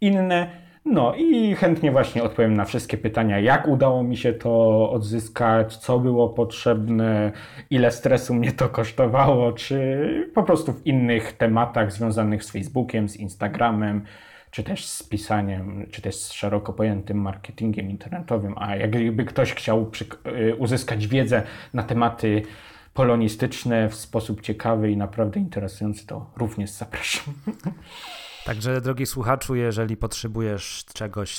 inne. 0.01 0.47
No 0.85 1.15
i 1.15 1.55
chętnie 1.55 1.93
właśnie 1.93 2.23
odpowiem 2.23 2.55
na 2.55 2.65
wszystkie 2.65 2.97
pytania, 2.97 3.39
jak 3.39 3.69
udało 3.69 4.03
mi 4.03 4.17
się 4.17 4.33
to 4.33 4.91
odzyskać, 4.91 5.77
co 5.77 5.99
było 5.99 6.29
potrzebne, 6.29 7.33
ile 7.71 7.91
stresu 7.91 8.35
mnie 8.35 8.53
to 8.53 8.69
kosztowało, 8.69 9.53
czy 9.53 10.31
po 10.35 10.43
prostu 10.43 10.73
w 10.73 10.87
innych 10.87 11.33
tematach 11.33 11.93
związanych 11.93 12.45
z 12.45 12.51
Facebookiem, 12.51 13.09
z 13.09 13.17
Instagramem, 13.17 14.03
czy 14.51 14.65
też 14.65 14.87
z 14.87 15.03
pisaniem, 15.03 15.87
czy 15.91 16.03
też 16.03 16.17
z 16.17 16.33
szeroko 16.33 16.73
pojętym 16.73 17.19
marketingiem 17.21 17.91
internetowym. 17.91 18.55
A 18.57 18.77
jakby 18.77 19.25
ktoś 19.25 19.53
chciał 19.53 19.91
y, 20.27 20.57
uzyskać 20.57 21.07
wiedzę 21.07 21.43
na 21.75 21.83
tematy 21.83 22.43
polonistyczne 22.95 23.89
w 23.89 23.95
sposób 23.95 24.41
ciekawy 24.41 24.91
i 24.91 24.97
naprawdę 24.97 25.41
interesujący, 25.41 26.07
to 26.07 26.31
również 26.37 26.71
zapraszam. 26.71 27.35
Także, 28.45 28.81
drogi 28.81 29.07
słuchaczu, 29.07 29.55
jeżeli 29.55 29.97
potrzebujesz 29.97 30.85
czegoś, 30.95 31.31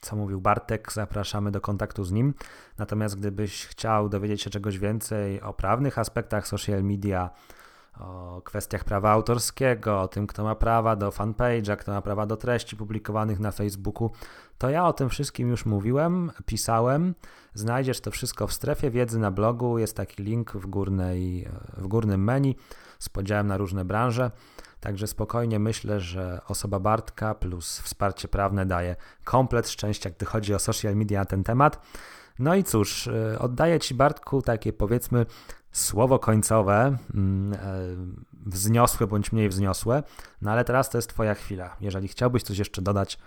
co 0.00 0.16
mówił 0.16 0.40
Bartek, 0.40 0.92
zapraszamy 0.92 1.50
do 1.50 1.60
kontaktu 1.60 2.04
z 2.04 2.12
nim. 2.12 2.34
Natomiast 2.78 3.18
gdybyś 3.18 3.66
chciał 3.66 4.08
dowiedzieć 4.08 4.42
się 4.42 4.50
czegoś 4.50 4.78
więcej 4.78 5.40
o 5.40 5.52
prawnych 5.52 5.98
aspektach 5.98 6.48
social 6.48 6.84
media, 6.84 7.30
o 8.00 8.42
kwestiach 8.44 8.84
prawa 8.84 9.10
autorskiego, 9.10 10.00
o 10.00 10.08
tym, 10.08 10.26
kto 10.26 10.44
ma 10.44 10.54
prawa 10.54 10.96
do 10.96 11.10
fanpage'a, 11.10 11.76
kto 11.76 11.92
ma 11.92 12.02
prawa 12.02 12.26
do 12.26 12.36
treści 12.36 12.76
publikowanych 12.76 13.40
na 13.40 13.50
Facebooku, 13.50 14.10
to 14.58 14.70
ja 14.70 14.86
o 14.86 14.92
tym 14.92 15.08
wszystkim 15.08 15.48
już 15.48 15.66
mówiłem, 15.66 16.30
pisałem. 16.46 17.14
Znajdziesz 17.54 18.00
to 18.00 18.10
wszystko 18.10 18.46
w 18.46 18.52
strefie 18.52 18.90
wiedzy 18.90 19.18
na 19.18 19.30
blogu. 19.30 19.78
Jest 19.78 19.96
taki 19.96 20.22
link 20.22 20.52
w, 20.52 20.66
górnej, 20.66 21.48
w 21.76 21.86
górnym 21.86 22.24
menu 22.24 22.56
z 22.98 23.08
podziałem 23.08 23.46
na 23.46 23.56
różne 23.56 23.84
branże. 23.84 24.30
Także 24.80 25.06
spokojnie 25.06 25.58
myślę, 25.58 26.00
że 26.00 26.40
osoba 26.48 26.80
Bartka 26.80 27.34
plus 27.34 27.80
wsparcie 27.80 28.28
prawne 28.28 28.66
daje 28.66 28.96
komplet 29.24 29.68
szczęścia, 29.68 30.10
gdy 30.10 30.26
chodzi 30.26 30.54
o 30.54 30.58
social 30.58 30.96
media 30.96 31.18
na 31.20 31.24
ten 31.24 31.44
temat. 31.44 31.80
No 32.38 32.54
i 32.54 32.64
cóż, 32.64 33.06
y, 33.06 33.38
oddaję 33.38 33.80
Ci 33.80 33.94
Bartku 33.94 34.42
takie 34.42 34.72
powiedzmy 34.72 35.26
słowo 35.74 36.18
końcowe, 36.18 36.96
mm, 37.14 37.52
e, 37.52 37.58
wzniosłe 38.46 39.06
bądź 39.06 39.32
mniej 39.32 39.48
wzniosłe, 39.48 40.02
no 40.42 40.50
ale 40.50 40.64
teraz 40.64 40.90
to 40.90 40.98
jest 40.98 41.08
Twoja 41.08 41.34
chwila. 41.34 41.76
Jeżeli 41.80 42.08
chciałbyś 42.08 42.42
coś 42.42 42.58
jeszcze 42.58 42.82
dodać, 42.82 43.18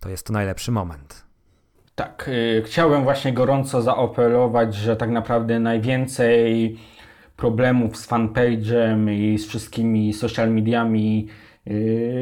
to 0.00 0.08
jest 0.08 0.26
to 0.26 0.32
najlepszy 0.32 0.72
moment. 0.72 1.24
Tak, 1.94 2.28
y, 2.28 2.62
chciałem 2.66 3.04
właśnie 3.04 3.32
gorąco 3.32 3.82
zaapelować, 3.82 4.74
że 4.74 4.96
tak 4.96 5.10
naprawdę 5.10 5.60
najwięcej 5.60 6.78
problemów 7.36 7.96
z 7.96 8.08
fanpage'em 8.08 9.10
i 9.10 9.38
z 9.38 9.46
wszystkimi 9.46 10.12
social 10.12 10.50
mediami 10.50 11.28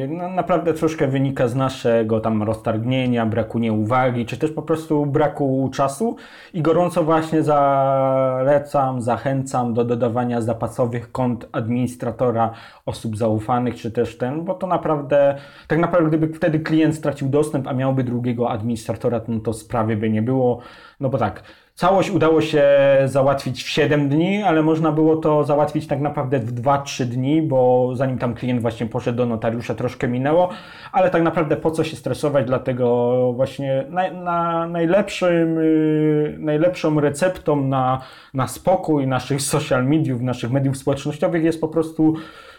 no, 0.09 0.29
naprawdę 0.29 0.74
troszkę 0.74 1.09
wynika 1.09 1.48
z 1.48 1.55
naszego 1.55 2.20
tam 2.20 2.42
roztargnienia, 2.42 3.27
braku 3.27 3.59
nieuwagi, 3.59 4.27
czy 4.27 4.37
też 4.37 4.51
po 4.51 4.62
prostu 4.62 5.07
braku 5.07 5.70
czasu. 5.74 6.16
I 6.55 6.62
gorąco 6.62 7.05
właśnie 7.05 7.42
zalecam, 7.42 9.03
zachęcam 9.03 9.74
do 9.74 9.85
dodawania 9.85 10.40
zapasowych 10.40 11.12
kont 11.12 11.48
administratora 11.53 12.53
osób 12.87 13.16
zaufanych, 13.16 13.74
czy 13.74 13.90
też 13.90 14.18
ten, 14.18 14.44
bo 14.44 14.55
to 14.55 14.66
naprawdę, 14.66 15.37
tak 15.68 15.79
naprawdę 15.79 16.09
gdyby 16.09 16.35
wtedy 16.35 16.61
klient 16.61 16.94
stracił 16.94 17.29
dostęp, 17.29 17.66
a 17.66 17.72
miałby 17.72 18.05
drugiego 18.05 18.51
administratora, 18.51 19.20
no 19.29 19.40
to 19.40 19.53
sprawy 19.53 19.96
by 19.96 20.11
nie 20.11 20.22
było, 20.22 20.61
no 21.01 21.09
bo 21.09 21.18
tak, 21.18 21.42
Całość 21.79 22.11
udało 22.11 22.41
się 22.41 22.64
załatwić 23.05 23.64
w 23.64 23.69
7 23.69 24.09
dni, 24.09 24.43
ale 24.43 24.62
można 24.62 24.93
było 24.93 25.17
to 25.17 25.45
załatwić 25.45 25.87
tak 25.87 26.01
naprawdę 26.01 26.38
w 26.38 26.55
2-3 26.55 27.05
dni, 27.05 27.43
bo 27.43 27.91
zanim 27.95 28.19
tam 28.19 28.35
klient 28.35 28.62
właśnie 28.62 28.87
poszedł 28.87 29.19
do 29.19 29.27
notariusza, 29.27 29.75
troszkę 29.75 30.09
minęło, 30.09 30.49
ale 30.93 31.11
tak 31.11 31.23
naprawdę 31.23 31.57
po 31.57 31.71
co 31.71 31.85
się 31.85 31.97
stresować, 31.97 32.47
dlatego 32.47 33.33
właśnie 33.33 33.85
na, 33.91 34.11
na 34.11 34.67
najlepszym, 34.67 35.57
yy, 35.57 36.37
najlepszą 36.38 37.01
receptą 37.01 37.57
na, 37.57 38.01
na 38.35 38.49
spokój 38.49 39.07
naszych 39.07 39.43
social 39.53 39.87
mediów, 39.87 40.21
naszych 40.21 40.51
mediów 40.51 40.77
społecznościowych 40.77 41.45
jest 41.45 41.61
po 41.61 41.69
prostu 41.69 42.14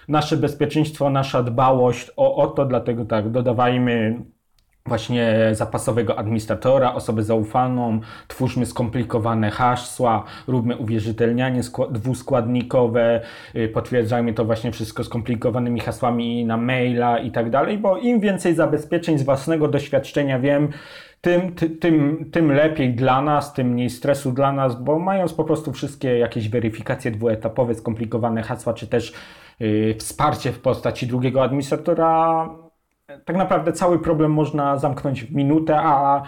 nasze 0.07 0.37
bezpieczeństwo, 0.37 1.09
nasza 1.09 1.43
dbałość 1.43 2.11
o, 2.17 2.35
o 2.35 2.47
to, 2.47 2.65
dlatego 2.65 3.05
tak, 3.05 3.29
dodawajmy 3.29 4.21
właśnie 4.85 5.35
zapasowego 5.51 6.19
administratora, 6.19 6.93
osobę 6.93 7.23
zaufaną, 7.23 7.99
twórzmy 8.27 8.65
skomplikowane 8.65 9.51
hasła, 9.51 10.23
róbmy 10.47 10.77
uwierzytelnianie 10.77 11.61
dwuskładnikowe, 11.91 13.21
y, 13.55 13.67
potwierdzajmy 13.67 14.33
to 14.33 14.45
właśnie 14.45 14.71
wszystko 14.71 15.03
skomplikowanymi 15.03 15.79
hasłami 15.79 16.45
na 16.45 16.57
maila 16.57 17.19
i 17.19 17.31
tak 17.31 17.49
dalej, 17.49 17.77
bo 17.77 17.97
im 17.97 18.19
więcej 18.19 18.55
zabezpieczeń 18.55 19.17
z 19.17 19.23
własnego 19.23 19.67
doświadczenia 19.67 20.39
wiem, 20.39 20.69
tym, 21.21 21.55
ty, 21.55 21.69
tym, 21.69 22.25
tym 22.31 22.51
lepiej 22.51 22.93
dla 22.93 23.21
nas, 23.21 23.53
tym 23.53 23.67
mniej 23.67 23.89
stresu 23.89 24.31
dla 24.31 24.51
nas, 24.51 24.83
bo 24.83 24.99
mając 24.99 25.33
po 25.33 25.43
prostu 25.43 25.73
wszystkie 25.73 26.17
jakieś 26.17 26.49
weryfikacje 26.49 27.11
dwuetapowe, 27.11 27.75
skomplikowane 27.75 28.43
hasła, 28.43 28.73
czy 28.73 28.87
też 28.87 29.13
yy, 29.59 29.95
wsparcie 29.97 30.51
w 30.51 30.59
postaci 30.59 31.07
drugiego 31.07 31.43
administratora, 31.43 32.49
tak 33.25 33.35
naprawdę 33.35 33.73
cały 33.73 33.99
problem 33.99 34.31
można 34.31 34.77
zamknąć 34.77 35.23
w 35.23 35.35
minutę, 35.35 35.79
a 35.79 36.23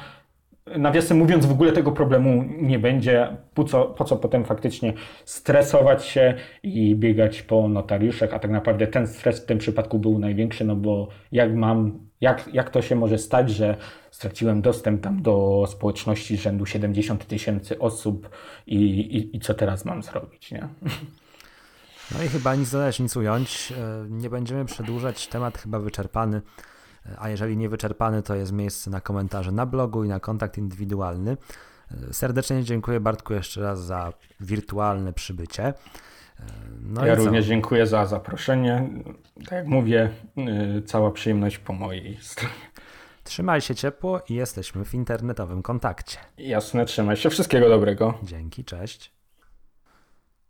nawiasem 0.78 1.18
mówiąc, 1.18 1.46
w 1.46 1.52
ogóle 1.52 1.72
tego 1.72 1.92
problemu 1.92 2.44
nie 2.62 2.80
będzie. 2.80 3.38
Po 3.54 3.64
co, 3.64 3.86
po 3.86 4.04
co 4.06 4.18
potem 4.18 4.46
faktycznie 4.46 4.94
stresować 5.26 6.06
się 6.06 6.34
i 6.64 6.96
biegać 6.96 7.42
po 7.42 7.68
notariuszach, 7.68 8.34
a 8.34 8.40
tak 8.40 8.52
naprawdę 8.52 8.88
ten 8.88 9.08
stres 9.08 9.44
w 9.44 9.46
tym 9.46 9.58
przypadku 9.58 10.00
był 10.00 10.20
największy, 10.20 10.66
no 10.66 10.76
bo 10.76 11.08
jak 11.32 11.56
mam, 11.56 12.00
jak, 12.22 12.54
jak 12.54 12.70
to 12.70 12.82
się 12.82 12.96
może 12.96 13.18
stać, 13.18 13.50
że 13.50 13.78
straciłem 14.12 14.62
dostęp 14.62 15.02
tam 15.02 15.22
do 15.22 15.66
społeczności 15.68 16.38
rzędu 16.38 16.66
70 16.66 17.28
tysięcy 17.28 17.80
osób 17.80 18.30
i, 18.68 18.78
i, 18.78 19.38
i 19.38 19.40
co 19.40 19.54
teraz 19.54 19.86
mam 19.86 20.04
zrobić, 20.04 20.52
nie? 20.52 20.68
No 22.18 22.24
i 22.24 22.28
chyba 22.28 22.56
nic 22.56 22.72
dodać, 22.72 23.00
nic 23.00 23.18
ująć. 23.18 23.74
E, 23.78 24.06
nie 24.10 24.30
będziemy 24.30 24.66
przedłużać, 24.66 25.28
temat 25.28 25.58
chyba 25.58 25.80
wyczerpany. 25.80 26.42
E, 27.06 27.16
a 27.20 27.30
jeżeli 27.30 27.58
nie 27.58 27.70
wyczerpany, 27.70 28.24
to 28.24 28.36
jest 28.36 28.52
miejsce 28.52 28.90
na 28.90 29.02
komentarze 29.02 29.52
na 29.52 29.66
blogu 29.66 30.04
i 30.04 30.08
na 30.08 30.20
kontakt 30.20 30.58
indywidualny. 30.58 31.38
E, 32.10 32.14
serdecznie 32.14 32.64
dziękuję 32.64 33.00
Bartku 33.00 33.34
jeszcze 33.34 33.62
raz 33.62 33.84
za 33.84 34.14
wirtualne 34.40 35.14
przybycie. 35.14 35.74
No 36.82 37.06
ja 37.06 37.16
również 37.16 37.46
dziękuję 37.46 37.88
za 37.88 38.06
zaproszenie. 38.06 38.90
Tak 39.36 39.52
jak 39.52 39.68
mówię, 39.68 40.10
cała 40.86 41.12
przyjemność 41.12 41.58
po 41.58 41.74
mojej 41.74 42.18
stronie. 42.22 42.54
Trzymaj 43.24 43.62
się 43.62 43.76
ciepło 43.76 44.22
i 44.30 44.34
jesteśmy 44.34 44.86
w 44.86 44.94
internetowym 44.94 45.62
kontakcie. 45.62 46.18
Jasne, 46.38 46.86
trzymaj 46.86 47.18
się. 47.18 47.30
Wszystkiego 47.30 47.70
dobrego. 47.70 48.14
Dzięki, 48.24 48.66
cześć. 48.66 49.14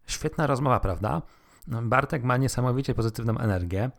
Świetna 0.08 0.48
rozmowa, 0.48 0.80
prawda? 0.80 1.22
Bartek 1.68 2.24
ma 2.24 2.38
niesamowicie 2.38 2.94
pozytywną 2.94 3.38
energię. 3.38 3.90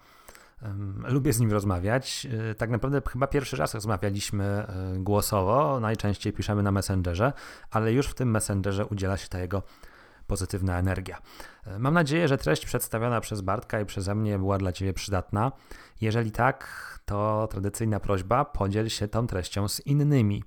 Lubię 1.05 1.33
z 1.33 1.41
nim 1.41 1.53
rozmawiać. 1.53 2.27
E, 2.51 2.55
tak 2.55 2.71
naprawdę 2.71 3.03
chyba 3.09 3.27
pierwszy 3.27 3.57
raz 3.57 3.75
rozmawialiśmy 3.75 4.45
e, 4.45 4.95
głosowo, 4.99 5.81
najczęściej 5.81 6.33
piszemy 6.33 6.63
na 6.63 6.73
Messengerze, 6.73 7.33
ale 7.71 7.93
już 7.93 8.07
w 8.07 8.15
tym 8.15 8.31
Messengerze 8.31 8.87
udziela 8.87 9.17
się 9.17 9.29
ta 9.29 9.39
jego 9.39 9.63
pozytywna 10.27 10.79
energia. 10.79 11.19
E, 11.67 11.79
mam 11.79 11.95
nadzieję, 11.95 12.29
że 12.29 12.39
treść 12.39 12.67
przedstawiona 12.67 13.21
przez 13.21 13.41
Bartka 13.41 13.81
i 13.81 13.87
przeze 13.87 14.15
mnie 14.15 14.39
była 14.39 14.59
dla 14.59 14.73
Ciebie 14.73 14.93
przydatna. 14.93 15.53
Jeżeli 16.01 16.31
tak, 16.33 16.69
to 17.05 17.49
tradycyjna 17.51 18.01
prośba, 18.01 18.45
podziel 18.45 18.89
się 18.89 19.09
tą 19.09 19.27
treścią 19.27 19.69
z 19.69 19.87
innymi 19.87 20.45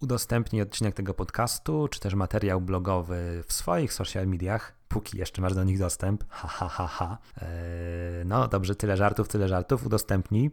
udostępnij 0.00 0.62
odcinek 0.62 0.94
tego 0.94 1.14
podcastu, 1.14 1.88
czy 1.88 2.00
też 2.00 2.14
materiał 2.14 2.60
blogowy 2.60 3.44
w 3.46 3.52
swoich 3.52 3.92
social 3.92 4.26
mediach, 4.26 4.77
póki 4.88 5.18
jeszcze 5.18 5.42
masz 5.42 5.54
do 5.54 5.64
nich 5.64 5.78
dostęp. 5.78 6.24
Ha, 6.28 6.48
ha, 6.48 6.68
ha, 6.68 6.86
ha. 6.86 7.18
Eee, 7.36 7.46
no 8.24 8.48
dobrze, 8.48 8.74
tyle 8.74 8.96
żartów, 8.96 9.28
tyle 9.28 9.48
żartów. 9.48 9.86
Udostępnij. 9.86 10.50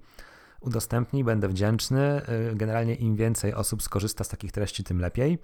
Udostępnij, 0.59 1.23
będę 1.23 1.47
wdzięczny. 1.47 2.21
Eee, 2.27 2.55
generalnie 2.55 2.95
im 2.95 3.15
więcej 3.15 3.53
osób 3.53 3.83
skorzysta 3.83 4.23
z 4.23 4.27
takich 4.27 4.51
treści, 4.51 4.83
tym 4.83 4.99
lepiej. 4.99 5.39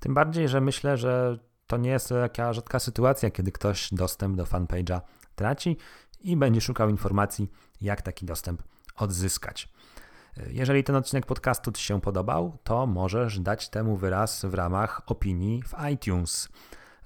Tym 0.00 0.14
bardziej, 0.14 0.48
że 0.48 0.60
myślę, 0.60 0.96
że 0.96 1.38
to 1.66 1.76
nie 1.76 1.90
jest 1.90 2.08
taka 2.08 2.52
rzadka 2.52 2.78
sytuacja, 2.78 3.30
kiedy 3.30 3.52
ktoś 3.52 3.88
dostęp 3.92 4.36
do 4.36 4.44
fanpage'a 4.44 5.00
traci 5.34 5.76
i 6.20 6.36
będzie 6.36 6.60
szukał 6.60 6.88
informacji, 6.88 7.50
jak 7.80 8.02
taki 8.02 8.26
dostęp 8.26 8.62
odzyskać. 8.96 9.68
Jeżeli 10.46 10.84
ten 10.84 10.96
odcinek 10.96 11.26
podcastu 11.26 11.72
Ci 11.72 11.84
się 11.84 12.00
podobał, 12.00 12.58
to 12.64 12.86
możesz 12.86 13.40
dać 13.40 13.68
temu 13.68 13.96
wyraz 13.96 14.44
w 14.44 14.54
ramach 14.54 15.02
opinii 15.06 15.62
w 15.62 15.74
iTunes. 15.92 16.48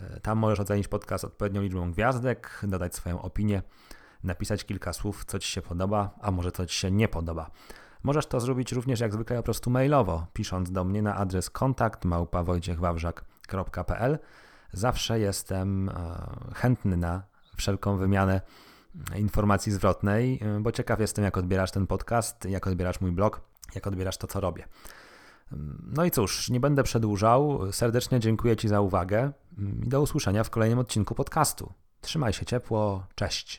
E, 0.01 0.21
tam 0.21 0.39
możesz 0.39 0.61
ocenić 0.61 0.89
podcast 0.89 1.25
odpowiednią 1.25 1.63
liczbą 1.63 1.93
gwiazdek, 1.93 2.61
dodać 2.63 2.95
swoją 2.95 3.23
opinię, 3.23 3.63
napisać 4.25 4.65
kilka 4.65 4.93
słów, 4.93 5.25
co 5.25 5.39
Ci 5.39 5.49
się 5.49 5.63
podoba, 5.63 6.11
a 6.21 6.31
może 6.31 6.53
co 6.53 6.67
Ci 6.67 6.79
się 6.79 6.91
nie 6.91 7.09
podoba. 7.09 7.51
Możesz 8.03 8.27
to 8.27 8.41
zrobić 8.41 8.73
również 8.73 9.01
jak 9.01 9.13
zwykle 9.13 9.37
po 9.37 9.43
prostu 9.43 9.71
mailowo, 9.71 10.27
pisząc 10.33 10.73
do 10.73 10.85
mnie 10.85 11.03
na 11.03 11.17
adres 11.17 11.51
kontakt 11.51 12.05
małpawojciechwawrzak.pl. 12.05 14.19
Zawsze 14.73 15.21
jestem 15.21 15.89
e, 15.89 15.93
chętny 16.55 16.97
na 16.97 17.23
wszelką 17.57 17.97
wymianę 17.97 18.41
informacji 19.17 19.73
zwrotnej, 19.73 20.41
bo 20.61 20.73
ciekaw 20.73 21.01
jestem, 21.01 21.25
jak 21.25 21.39
odbierasz 21.39 21.71
ten 21.71 21.87
podcast, 21.87 22.45
jak 22.45 22.67
odbierasz 22.67 23.01
mój 23.01 23.13
blog, 23.13 23.41
jak 23.75 23.87
odbierasz 23.87 24.17
to, 24.17 24.27
co 24.27 24.41
robię. 24.41 24.65
No 25.93 26.05
i 26.05 26.11
cóż, 26.11 26.51
nie 26.51 26.61
będę 26.61 26.83
przedłużał. 26.83 27.73
Serdecznie 27.73 28.21
dziękuję 28.21 28.57
Ci 28.57 28.69
za 28.69 28.81
uwagę 28.81 29.33
i 29.85 29.89
do 29.89 30.03
usłyszenia 30.03 30.45
w 30.45 30.51
kolejnym 30.51 30.79
odcinku 30.79 31.15
podcastu. 31.15 31.73
Trzymaj 32.01 32.33
się 32.33 32.47
ciepło, 32.47 33.07
cześć. 33.15 33.59